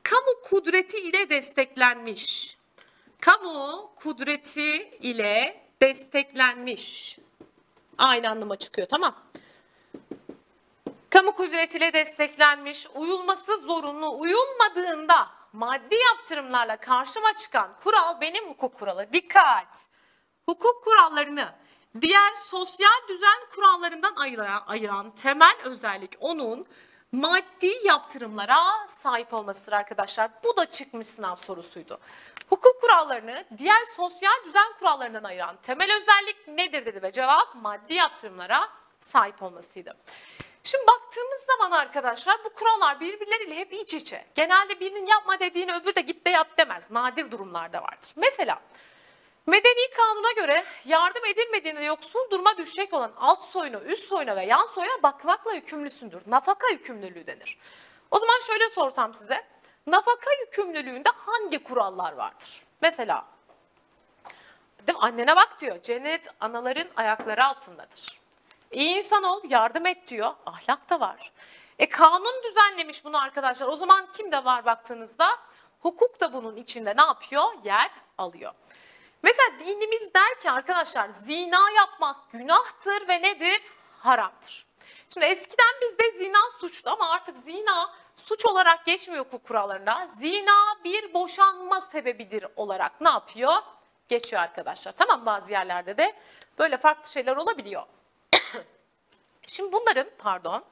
kamu 0.04 0.42
kudreti 0.44 0.98
ile 0.98 1.30
desteklenmiş. 1.30 2.58
Kamu 3.22 3.92
kudreti 3.96 4.98
ile 5.02 5.64
desteklenmiş. 5.82 7.20
Aynı 7.98 8.30
anlama 8.30 8.56
çıkıyor 8.56 8.88
tamam. 8.88 9.16
Kamu 11.10 11.32
kudretiyle 11.34 11.94
desteklenmiş, 11.94 12.88
uyulması 12.96 13.58
zorunlu, 13.58 14.20
uyulmadığında 14.20 15.30
maddi 15.54 15.96
yaptırımlarla 15.96 16.78
karşıma 16.78 17.36
çıkan 17.36 17.76
kural 17.84 18.22
benim 18.22 18.50
hukuk 18.50 18.80
kuralı. 18.80 19.14
Dikkat! 19.14 19.88
Hukuk 20.46 20.84
kurallarını 20.84 21.56
diğer 22.02 22.34
sosyal 22.34 23.08
düzen 23.08 23.40
kurallarından 23.56 24.16
ayıran, 24.16 24.64
ayıran 24.68 25.10
temel 25.10 25.56
özellik 25.64 26.12
onun 26.20 26.66
maddi 27.12 27.74
yaptırımlara 27.84 28.88
sahip 28.88 29.34
olmasıdır 29.34 29.72
arkadaşlar. 29.72 30.32
Bu 30.44 30.58
da 30.58 30.72
çıkmış 30.72 31.08
sınav 31.08 31.36
sorusuydu. 31.36 32.00
Hukuk 32.50 32.82
kurallarını 32.82 33.46
diğer 33.58 33.86
sosyal 33.96 34.46
düzen 34.46 34.74
kurallarından 34.80 35.24
ayıran 35.24 35.56
temel 35.64 35.98
özellik 36.02 36.48
nedir 36.48 36.86
dedi 36.86 37.02
ve 37.02 37.12
cevap 37.12 37.56
maddi 37.56 37.94
yaptırımlara 37.94 38.70
sahip 39.00 39.44
olmasıydı. 39.44 39.98
Şimdi 40.64 40.88
baktığımız 40.88 41.42
zaman 41.48 41.72
arkadaşlar 41.72 42.38
bu 42.46 42.50
kurallar 42.50 43.00
birbirleriyle 43.00 43.56
hep 43.56 43.74
iç 43.74 43.94
içe. 43.94 44.26
Genelde 44.36 44.80
birinin 44.80 45.06
yapma 45.06 45.40
dediğini 45.40 45.74
öbürü 45.74 45.96
de 45.96 46.02
git 46.02 46.26
de 46.26 46.30
yap 46.30 46.58
demez. 46.58 46.92
Nadir 46.92 47.32
durumlarda 47.32 47.82
vardır. 47.82 48.14
Mesela 48.16 48.62
Medeni 49.48 49.90
kanuna 49.98 50.32
göre 50.32 50.64
yardım 50.86 51.26
edilmediğinde 51.26 51.84
yoksul 51.84 52.30
duruma 52.32 52.58
düşecek 52.58 52.94
olan 52.94 53.12
alt 53.18 53.42
soyuna, 53.44 53.80
üst 53.80 54.04
soyuna 54.04 54.36
ve 54.36 54.46
yan 54.46 54.68
soyuna 54.76 55.04
bakmakla 55.04 55.54
yükümlüsündür. 55.54 56.22
Nafaka 56.28 56.68
yükümlülüğü 56.68 57.28
denir. 57.28 57.58
O 58.12 58.20
zaman 58.20 58.40
şöyle 58.48 58.70
sorsam 58.70 59.14
size. 59.14 59.46
Nafaka 59.88 60.32
yükümlülüğünde 60.34 61.10
hangi 61.10 61.64
kurallar 61.64 62.14
vardır? 62.14 62.64
Mesela 62.82 63.26
değil 64.88 64.98
mi? 64.98 65.04
annene 65.04 65.36
bak 65.36 65.58
diyor. 65.60 65.82
Cennet 65.82 66.28
anaların 66.40 66.88
ayakları 66.96 67.46
altındadır. 67.46 68.20
İyi 68.72 68.98
insan 68.98 69.24
ol, 69.24 69.42
yardım 69.50 69.86
et 69.86 70.08
diyor. 70.08 70.32
Ahlak 70.46 70.90
da 70.90 71.00
var. 71.00 71.32
E 71.80 71.90
kanun 71.90 72.44
düzenlemiş 72.44 73.06
bunu 73.06 73.24
arkadaşlar. 73.24 73.68
O 73.68 73.76
zaman 73.76 74.08
kim 74.12 74.32
de 74.32 74.46
var 74.46 74.66
baktığınızda? 74.66 75.40
Hukuk 75.80 76.20
da 76.20 76.34
bunun 76.34 76.56
içinde 76.56 76.94
ne 76.98 77.02
yapıyor? 77.02 77.44
Yer 77.64 77.92
alıyor. 78.18 78.54
Mesela 79.24 79.60
dinimiz 79.60 80.14
der 80.14 80.40
ki 80.40 80.52
arkadaşlar 80.52 81.10
zina 81.10 81.72
yapmak 81.76 82.32
günahtır 82.32 83.08
ve 83.08 83.22
nedir? 83.22 83.62
Haramdır. 84.00 84.66
Şimdi 85.14 85.26
eskiden 85.26 85.74
bizde 85.82 86.18
zina 86.18 86.40
suçtu 86.60 86.90
ama 86.90 87.10
artık 87.10 87.38
zina 87.38 87.94
suç 88.16 88.46
olarak 88.46 88.86
geçmiyor 88.86 89.26
hukuk 89.26 89.44
kurallarında. 89.44 90.08
Zina 90.20 90.84
bir 90.84 91.14
boşanma 91.14 91.82
sebebidir 91.82 92.46
olarak 92.56 93.02
ne 93.02 93.10
yapıyor? 93.10 93.54
Geçiyor 94.10 94.42
arkadaşlar. 94.42 94.92
Tamam 94.92 95.26
bazı 95.26 95.52
yerlerde 95.52 95.98
de 95.98 96.16
böyle 96.60 96.78
farklı 96.78 97.12
şeyler 97.12 97.36
olabiliyor. 97.36 97.84
Şimdi 99.48 99.72
bunların 99.72 100.08
pardon 100.18 100.64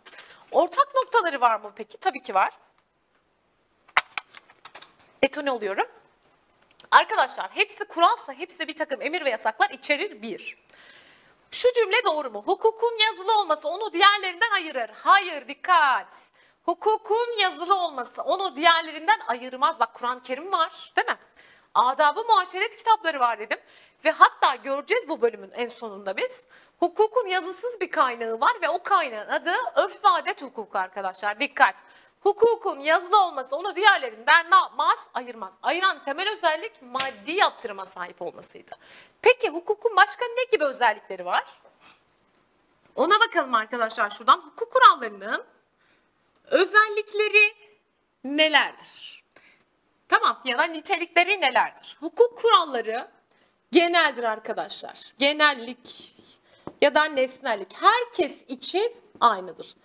ortak 0.52 0.96
noktaları 0.96 1.42
var 1.42 1.60
mı 1.60 1.72
peki? 1.76 1.98
Tabii 1.98 2.22
ki 2.22 2.34
var. 2.34 2.52
Detone 5.24 5.52
oluyorum. 5.52 5.88
Arkadaşlar 6.92 7.50
hepsi 7.54 7.86
kuralsa 7.86 8.34
hepsi 8.34 8.68
bir 8.68 8.76
takım 8.76 9.02
emir 9.02 9.26
ve 9.26 9.30
yasaklar 9.30 9.70
içerir 9.70 10.22
bir. 10.22 10.58
Şu 11.52 11.74
cümle 11.74 12.04
doğru 12.06 12.32
mu? 12.32 12.44
Hukukun 12.46 13.00
yazılı 13.10 13.40
olması 13.40 13.68
onu 13.68 13.94
diğerlerinden 13.94 14.52
ayırır. 14.52 14.90
Hayır 15.04 15.48
dikkat. 15.48 16.18
Hukukun 16.64 17.40
yazılı 17.40 17.76
olması 17.76 18.22
onu 18.22 18.56
diğerlerinden 18.56 19.20
ayırmaz. 19.28 19.80
Bak 19.80 19.94
Kur'an-ı 19.94 20.22
Kerim 20.22 20.52
var 20.52 20.94
değil 20.96 21.08
mi? 21.08 21.18
Adabı 21.76 22.24
muaşeret 22.24 22.78
kitapları 22.78 23.20
var 23.20 23.40
dedim. 23.40 23.60
Ve 24.06 24.12
hatta 24.12 24.56
göreceğiz 24.56 25.10
bu 25.10 25.22
bölümün 25.22 25.52
en 25.52 25.68
sonunda 25.68 26.18
biz. 26.18 26.42
Hukukun 26.80 27.28
yazısız 27.28 27.82
bir 27.82 27.92
kaynağı 27.92 28.40
var 28.40 28.54
ve 28.62 28.70
o 28.70 28.84
kaynağın 28.84 29.28
adı 29.28 29.54
örf 29.76 30.06
ve 30.06 30.10
adet 30.10 30.42
hukuku 30.42 30.78
arkadaşlar. 30.78 31.40
Dikkat. 31.40 31.76
Hukukun 32.22 32.80
yazılı 32.80 33.26
olması 33.26 33.56
onu 33.56 33.76
diğerlerinden 33.76 34.52
ne 34.52 34.56
yapmaz? 34.56 35.00
Ayırmaz. 35.14 35.54
Ayıran 35.64 36.04
temel 36.04 36.30
özellik 36.38 36.82
maddi 36.82 37.32
yaptırıma 37.32 37.86
sahip 37.86 38.22
olmasıydı. 38.22 38.72
Peki 39.22 39.50
hukukun 39.50 39.96
başka 39.96 40.26
ne 40.26 40.44
gibi 40.52 40.64
özellikleri 40.64 41.26
var? 41.26 41.44
Ona 42.96 43.20
bakalım 43.20 43.56
arkadaşlar 43.56 44.10
şuradan. 44.10 44.38
Hukuk 44.38 44.72
kurallarının 44.72 45.44
özellikleri 46.46 47.56
nelerdir? 48.24 49.24
Tamam 50.10 50.42
ya 50.46 50.58
da 50.58 50.64
nitelikleri 50.64 51.42
nelerdir? 51.42 51.98
Hukuk 52.00 52.38
kuralları 52.38 53.08
geneldir 53.72 54.24
arkadaşlar. 54.24 55.14
Genellik 55.20 56.16
ya 56.82 56.96
da 56.96 57.04
nesnellik 57.04 57.74
herkes 57.82 58.44
için 58.48 58.96
aynıdır. 59.20 59.76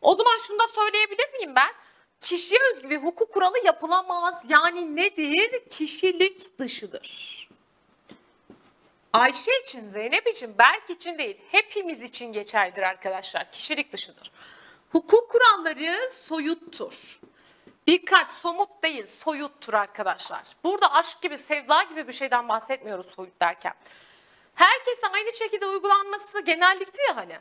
O 0.00 0.16
zaman 0.16 0.38
şunu 0.38 0.58
da 0.58 0.68
söyleyebilir 0.74 1.32
miyim 1.32 1.54
ben? 1.56 1.85
Kişiye 2.20 2.60
özgü 2.72 2.90
bir 2.90 2.98
hukuk 2.98 3.32
kuralı 3.32 3.58
yapılamaz. 3.64 4.44
Yani 4.48 4.96
nedir? 4.96 5.68
Kişilik 5.70 6.58
dışıdır. 6.58 7.36
Ayşe 9.12 9.60
için, 9.60 9.88
Zeynep 9.88 10.26
için, 10.26 10.58
Berk 10.58 10.90
için 10.90 11.18
değil, 11.18 11.36
hepimiz 11.50 12.02
için 12.02 12.32
geçerlidir 12.32 12.82
arkadaşlar. 12.82 13.52
Kişilik 13.52 13.92
dışıdır. 13.92 14.32
Hukuk 14.92 15.30
kuralları 15.30 16.10
soyuttur. 16.10 17.20
Dikkat 17.86 18.30
somut 18.30 18.82
değil 18.82 19.06
soyuttur 19.06 19.74
arkadaşlar. 19.74 20.42
Burada 20.64 20.92
aşk 20.92 21.22
gibi 21.22 21.38
sevda 21.38 21.82
gibi 21.82 22.08
bir 22.08 22.12
şeyden 22.12 22.48
bahsetmiyoruz 22.48 23.06
soyut 23.14 23.40
derken. 23.42 23.74
Herkese 24.54 25.06
aynı 25.12 25.32
şekilde 25.32 25.66
uygulanması 25.66 26.40
genellikti 26.40 27.02
ya 27.08 27.16
hani. 27.16 27.38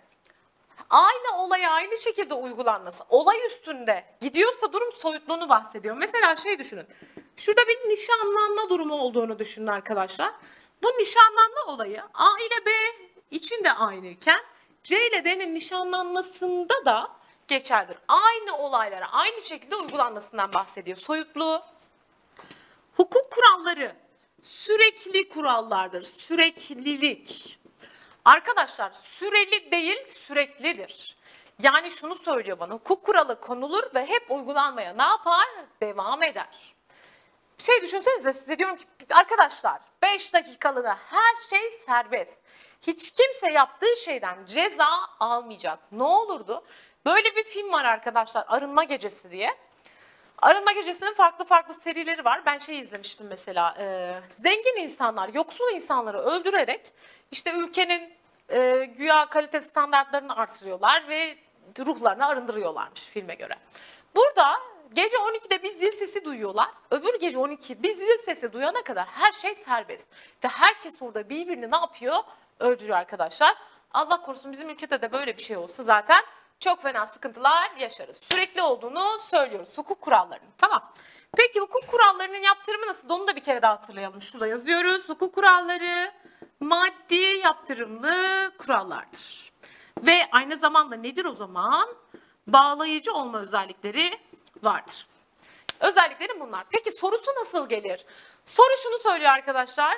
Aynı 0.90 1.44
olaya 1.44 1.72
aynı 1.72 1.98
şekilde 1.98 2.34
uygulanması. 2.34 3.04
Olay 3.10 3.46
üstünde 3.48 4.06
gidiyorsa 4.22 4.74
durum 4.74 4.94
soyutluğunu 4.94 5.50
bahsediyor. 5.50 5.98
Mesela 5.98 6.36
şey 6.36 6.60
düşünün. 6.60 6.88
Şurada 7.36 7.62
bir 7.68 7.90
nişanlanma 7.90 8.70
durumu 8.70 8.96
olduğunu 8.96 9.40
düşünün 9.40 9.68
arkadaşlar. 9.68 10.32
Bu 10.84 10.88
nişanlanma 10.88 11.62
olayı 11.68 12.02
A 12.14 12.40
ile 12.40 12.66
B 12.66 12.72
için 13.32 13.64
de 13.64 13.72
aynıyken 13.72 14.40
C 14.84 15.08
ile 15.08 15.26
D'nin 15.26 15.56
nişanlanmasında 15.56 16.86
da 16.86 17.12
geçerlidir. 17.48 17.98
Aynı 18.08 18.58
olaylara 18.58 19.12
aynı 19.12 19.42
şekilde 19.42 19.76
uygulanmasından 19.76 20.54
bahsediyor. 20.54 20.98
Soyutluğu. 20.98 21.62
Hukuk 22.96 23.32
kuralları 23.32 23.96
sürekli 24.42 25.30
kurallardır. 25.30 26.04
Süreklilik. 26.04 27.60
Arkadaşlar 28.26 28.92
süreli 28.92 29.72
değil 29.72 30.08
süreklidir. 30.28 31.16
Yani 31.62 31.92
şunu 31.92 32.16
söylüyor 32.16 32.60
bana 32.60 32.74
hukuk 32.74 33.04
kuralı 33.04 33.40
konulur 33.42 33.84
ve 33.96 34.06
hep 34.06 34.32
uygulanmaya 34.32 34.94
ne 34.94 35.04
yapar? 35.04 35.48
Devam 35.82 36.24
eder. 36.24 36.76
Bir 37.58 37.64
şey 37.64 37.82
düşünsenize 37.82 38.34
size 38.34 38.60
diyorum 38.60 38.76
ki 38.76 38.86
arkadaşlar 39.14 39.82
5 40.02 40.34
dakikalığına 40.34 40.98
her 41.10 41.36
şey 41.50 41.72
serbest. 41.86 42.38
Hiç 42.82 43.12
kimse 43.12 43.52
yaptığı 43.52 43.96
şeyden 43.98 44.46
ceza 44.46 44.90
almayacak. 45.20 45.80
Ne 45.92 46.04
olurdu? 46.04 46.64
Böyle 47.06 47.36
bir 47.36 47.44
film 47.44 47.72
var 47.72 47.86
arkadaşlar 47.86 48.46
Arınma 48.48 48.84
Gecesi 48.84 49.32
diye. 49.32 49.58
Arınma 50.42 50.72
Gecesi'nin 50.72 51.14
farklı 51.14 51.46
farklı 51.46 51.74
serileri 51.74 52.26
var. 52.26 52.42
Ben 52.46 52.58
şey 52.58 52.80
izlemiştim 52.80 53.28
mesela. 53.30 53.76
E, 53.80 54.14
zengin 54.44 54.82
insanlar, 54.82 55.30
yoksul 55.30 55.72
insanları 55.74 56.20
öldürerek 56.20 56.92
işte 57.32 57.52
ülkenin 57.54 58.14
e, 58.49 58.86
güya 58.86 59.25
kalite 59.25 59.62
standartlarını 59.62 60.38
artırıyorlar 60.38 61.08
ve 61.08 61.38
ruhlarını 61.79 62.25
arındırıyorlarmış 62.27 63.06
filme 63.06 63.35
göre. 63.35 63.56
Burada 64.15 64.60
gece 64.93 65.17
12'de 65.17 65.63
bir 65.63 65.69
zil 65.69 65.91
sesi 65.91 66.25
duyuyorlar. 66.25 66.69
Öbür 66.91 67.19
gece 67.19 67.37
12 67.37 67.83
bir 67.83 67.96
zil 67.96 68.17
sesi 68.25 68.54
duyana 68.54 68.83
kadar 68.83 69.06
her 69.06 69.31
şey 69.31 69.56
serbest. 69.56 70.08
Ve 70.43 70.48
herkes 70.48 71.02
orada 71.02 71.29
birbirini 71.29 71.71
ne 71.71 71.77
yapıyor? 71.77 72.15
Öldürüyor 72.60 72.98
arkadaşlar. 72.98 73.56
Allah 73.93 74.21
korusun 74.21 74.52
bizim 74.52 74.69
ülkede 74.69 75.02
de 75.02 75.12
böyle 75.12 75.37
bir 75.37 75.41
şey 75.41 75.58
olsa 75.58 75.83
zaten 75.83 76.21
çok 76.60 76.81
fena 76.81 77.06
sıkıntılar 77.06 77.71
yaşarız. 77.79 78.19
Sürekli 78.29 78.62
olduğunu 78.62 79.19
söylüyoruz 79.31 79.69
hukuk 79.75 80.02
kurallarının. 80.02 80.50
Tamam. 80.58 80.93
Peki 81.37 81.60
hukuk 81.60 81.87
kurallarının 81.87 82.43
yaptırımı 82.43 82.87
nasıl? 82.87 83.10
Onu 83.10 83.27
da 83.27 83.35
bir 83.35 83.43
kere 83.43 83.62
daha 83.62 83.73
hatırlayalım. 83.73 84.21
Şurada 84.21 84.48
yazıyoruz. 84.48 85.10
Hukuk 85.10 85.35
kuralları 85.35 86.12
maddi 86.60 87.15
yaptırımlı 87.43 88.51
kurallardır. 88.58 89.51
Ve 90.01 90.19
aynı 90.31 90.58
zamanda 90.58 90.95
nedir 90.95 91.25
o 91.25 91.33
zaman? 91.33 91.89
Bağlayıcı 92.47 93.13
olma 93.13 93.39
özellikleri 93.39 94.19
vardır. 94.63 95.08
Özellikleri 95.79 96.39
bunlar. 96.39 96.63
Peki 96.69 96.91
sorusu 96.91 97.31
nasıl 97.39 97.69
gelir? 97.69 98.06
Soru 98.45 98.77
şunu 98.83 98.99
söylüyor 98.99 99.31
arkadaşlar. 99.31 99.97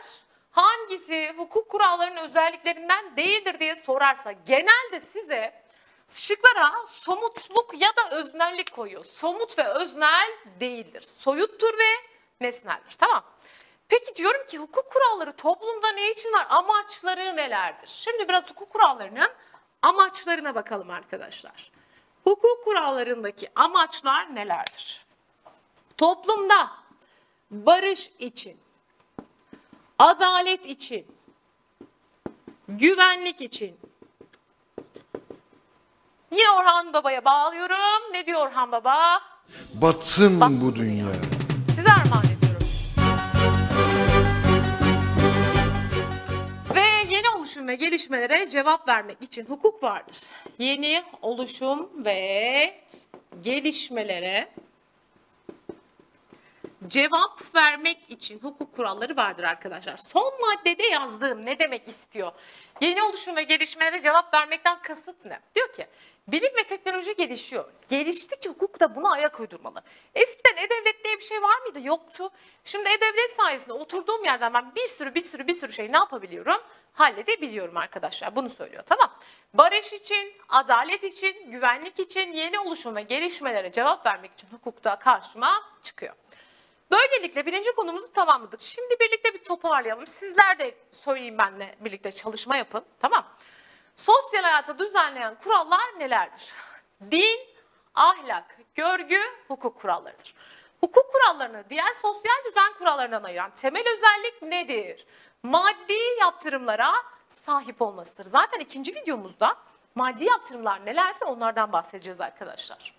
Hangisi 0.52 1.34
hukuk 1.38 1.70
kurallarının 1.70 2.18
özelliklerinden 2.30 3.16
değildir 3.16 3.60
diye 3.60 3.76
sorarsa 3.76 4.32
genelde 4.32 5.00
size 5.00 5.64
şıklara 6.08 6.74
somutluk 6.88 7.82
ya 7.82 7.90
da 7.90 8.16
öznellik 8.16 8.72
koyuyor. 8.72 9.06
Somut 9.06 9.58
ve 9.60 9.68
öznel 9.68 10.28
değildir. 10.60 11.02
Soyuttur 11.02 11.74
ve 11.78 12.08
nesneldir. 12.42 12.94
Tamam. 12.98 13.24
Peki 13.90 14.16
diyorum 14.16 14.46
ki 14.48 14.58
hukuk 14.58 14.92
kuralları 14.92 15.32
toplumda 15.32 15.92
ne 15.92 16.12
için 16.12 16.34
var? 16.34 16.48
Amaçları 16.50 17.36
nelerdir? 17.36 17.88
Şimdi 17.88 18.28
biraz 18.30 18.50
hukuk 18.50 18.70
kurallarının 18.70 19.30
amaçlarına 19.82 20.56
bakalım 20.56 20.90
arkadaşlar. 20.90 21.72
Hukuk 22.24 22.64
kurallarındaki 22.64 23.50
amaçlar 23.56 24.36
nelerdir? 24.36 25.06
Toplumda 25.98 26.70
barış 27.52 28.12
için, 28.20 28.58
adalet 30.00 30.66
için, 30.66 31.08
güvenlik 32.68 33.42
için. 33.42 33.80
Yine 36.32 36.50
Orhan 36.52 36.94
Baba'ya 36.94 37.26
bağlıyorum. 37.26 38.14
Ne 38.14 38.26
diyor 38.26 38.48
Orhan 38.48 38.72
Baba? 38.72 39.22
Batın 39.74 40.42
Bak 40.42 40.50
bu 40.50 40.76
dünya. 40.76 41.06
dünya. 41.06 41.22
Size 41.76 41.90
armağan 41.92 42.24
ve 47.68 47.76
gelişmelere 47.76 48.50
cevap 48.50 48.88
vermek 48.88 49.22
için 49.22 49.46
hukuk 49.46 49.84
vardır. 49.84 50.18
Yeni 50.58 51.04
oluşum 51.22 52.06
ve 52.06 52.82
gelişmelere 53.42 54.50
cevap 56.88 57.56
vermek 57.56 58.10
için 58.10 58.40
hukuk 58.40 58.76
kuralları 58.76 59.16
vardır 59.16 59.44
arkadaşlar. 59.44 59.98
Son 59.98 60.34
maddede 60.42 60.84
yazdığım 60.84 61.46
ne 61.46 61.60
demek 61.60 61.88
istiyor? 61.88 62.32
Yeni 62.82 63.04
oluşum 63.04 63.36
ve 63.36 63.44
gelişmelere 63.44 64.02
cevap 64.02 64.34
vermekten 64.34 64.82
kasıt 64.82 65.26
ne? 65.26 65.40
Diyor 65.56 65.72
ki 65.72 65.88
bilim 66.28 66.52
ve 66.58 66.64
teknoloji 66.64 67.16
gelişiyor. 67.16 67.66
Geliştikçe 67.88 68.50
hukuk 68.50 68.80
da 68.80 68.96
buna 68.96 69.12
ayak 69.12 69.40
uydurmalı. 69.40 69.84
Eskiden 70.16 70.58
e-devlet 70.58 71.04
diye 71.04 71.18
bir 71.18 71.24
şey 71.24 71.42
var 71.42 71.62
mıydı? 71.62 71.88
Yoktu. 71.88 72.30
Şimdi 72.66 72.90
e-devlet 72.90 73.32
sayesinde 73.38 73.74
oturduğum 73.74 74.24
yerden 74.24 74.54
ben 74.54 74.76
bir 74.76 74.88
sürü 74.88 75.16
bir 75.16 75.24
sürü 75.24 75.48
bir 75.48 75.56
sürü 75.56 75.74
şey 75.74 75.92
ne 75.92 75.98
yapabiliyorum? 75.98 76.62
Halledebiliyorum 76.98 77.78
arkadaşlar. 77.78 78.36
Bunu 78.36 78.50
söylüyor. 78.50 78.84
Tamam. 78.86 79.12
Barış 79.54 79.94
için, 79.94 80.34
adalet 80.50 81.04
için, 81.04 81.52
güvenlik 81.52 82.00
için, 82.00 82.34
yeni 82.34 82.60
oluşum 82.60 82.96
ve 82.96 83.02
gelişmelere 83.02 83.72
cevap 83.72 84.06
vermek 84.06 84.32
için 84.34 84.48
hukukta 84.52 85.00
karşıma 85.00 85.64
çıkıyor. 85.84 86.14
Böylelikle 86.92 87.46
birinci 87.46 87.76
konumuzu 87.76 88.14
tamamladık. 88.14 88.62
Şimdi 88.62 88.96
birlikte 89.00 89.34
bir 89.34 89.44
toparlayalım. 89.44 90.08
Sizler 90.08 90.60
de 90.60 90.76
söyleyeyim 90.92 91.38
benle 91.38 91.76
birlikte 91.80 92.12
çalışma 92.12 92.58
yapın. 92.58 92.86
Tamam. 93.00 93.26
Sosyal 93.98 94.44
hayatı 94.44 94.80
düzenleyen 94.80 95.36
kurallar 95.44 96.00
nelerdir? 96.00 96.54
Din, 97.12 97.40
ahlak, 97.96 98.58
görgü, 98.76 99.22
hukuk 99.48 99.82
kurallarıdır. 99.82 100.34
Hukuk 100.80 101.14
kurallarını 101.14 101.64
diğer 101.70 101.94
sosyal 102.02 102.44
düzen 102.46 102.74
kurallarından 102.78 103.24
ayıran 103.24 103.52
temel 103.56 103.84
özellik 103.88 104.42
nedir? 104.42 105.06
Maddi 105.48 105.98
yaptırımlara 106.20 106.94
sahip 107.30 107.82
olmasıdır. 107.82 108.24
Zaten 108.24 108.60
ikinci 108.60 108.96
videomuzda 108.96 109.58
maddi 109.96 110.24
yaptırımlar 110.24 110.86
nelerdir 110.86 111.26
onlardan 111.26 111.72
bahsedeceğiz 111.72 112.22
arkadaşlar. 112.22 112.94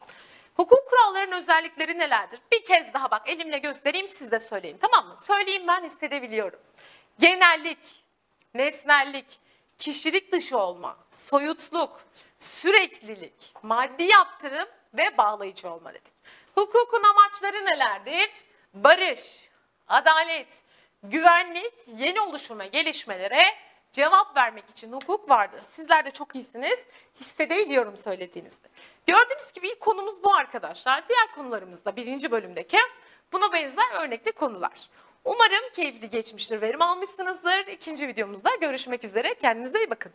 Hukuk 0.57 0.91
kurallarının 0.91 1.43
özellikleri 1.43 1.99
nelerdir? 1.99 2.41
Bir 2.53 2.65
kez 2.65 2.95
daha 2.95 3.11
bak 3.11 3.29
elimle 3.29 3.59
göstereyim 3.59 4.09
siz 4.09 4.31
de 4.31 4.41
söyleyin 4.41 4.79
tamam 4.79 5.07
mı? 5.07 5.17
Söyleyeyim 5.27 5.67
ben 5.69 5.85
hissedebiliyorum. 5.85 6.61
Genellik, 7.19 8.05
nesnellik, 8.55 9.41
kişilik 9.79 10.33
dışı 10.33 10.59
olma, 10.59 10.97
soyutluk, 11.11 12.01
süreklilik, 12.39 13.53
maddi 13.63 14.03
yaptırım 14.03 14.69
ve 14.95 15.17
bağlayıcı 15.19 15.71
olma 15.71 15.95
dedik. 15.95 16.13
Hukukun 16.55 17.03
amaçları 17.03 17.65
nelerdir? 17.65 18.31
Barış, 18.75 19.51
adalet, 19.89 20.63
güvenlik, 21.03 21.75
yeni 21.87 22.21
oluşum 22.21 22.59
ve 22.59 22.67
gelişmelere 22.67 23.43
cevap 23.93 24.37
vermek 24.37 24.71
için 24.71 24.93
hukuk 24.93 25.31
vardır. 25.31 25.61
Sizler 25.61 26.05
de 26.05 26.11
çok 26.11 26.35
iyisiniz. 26.35 26.79
Hissedebiliyorum 27.21 27.99
söylediğinizde. 27.99 28.69
Gördüğünüz 29.07 29.53
gibi 29.53 29.69
ilk 29.69 29.81
konumuz 29.81 30.23
bu 30.25 30.35
arkadaşlar. 30.35 31.09
Diğer 31.09 31.35
konularımızda 31.35 31.97
birinci 31.97 32.31
bölümdeki 32.31 32.79
buna 33.33 33.53
benzer 33.53 34.01
örnekli 34.01 34.33
konular. 34.33 34.89
Umarım 35.25 35.73
keyifli 35.75 36.11
geçmiştir, 36.11 36.61
verim 36.61 36.83
almışsınızdır. 36.83 37.67
İkinci 37.67 38.09
videomuzda 38.09 38.51
görüşmek 38.61 39.05
üzere. 39.05 39.35
Kendinize 39.35 39.79
iyi 39.79 39.91
bakın. 39.91 40.13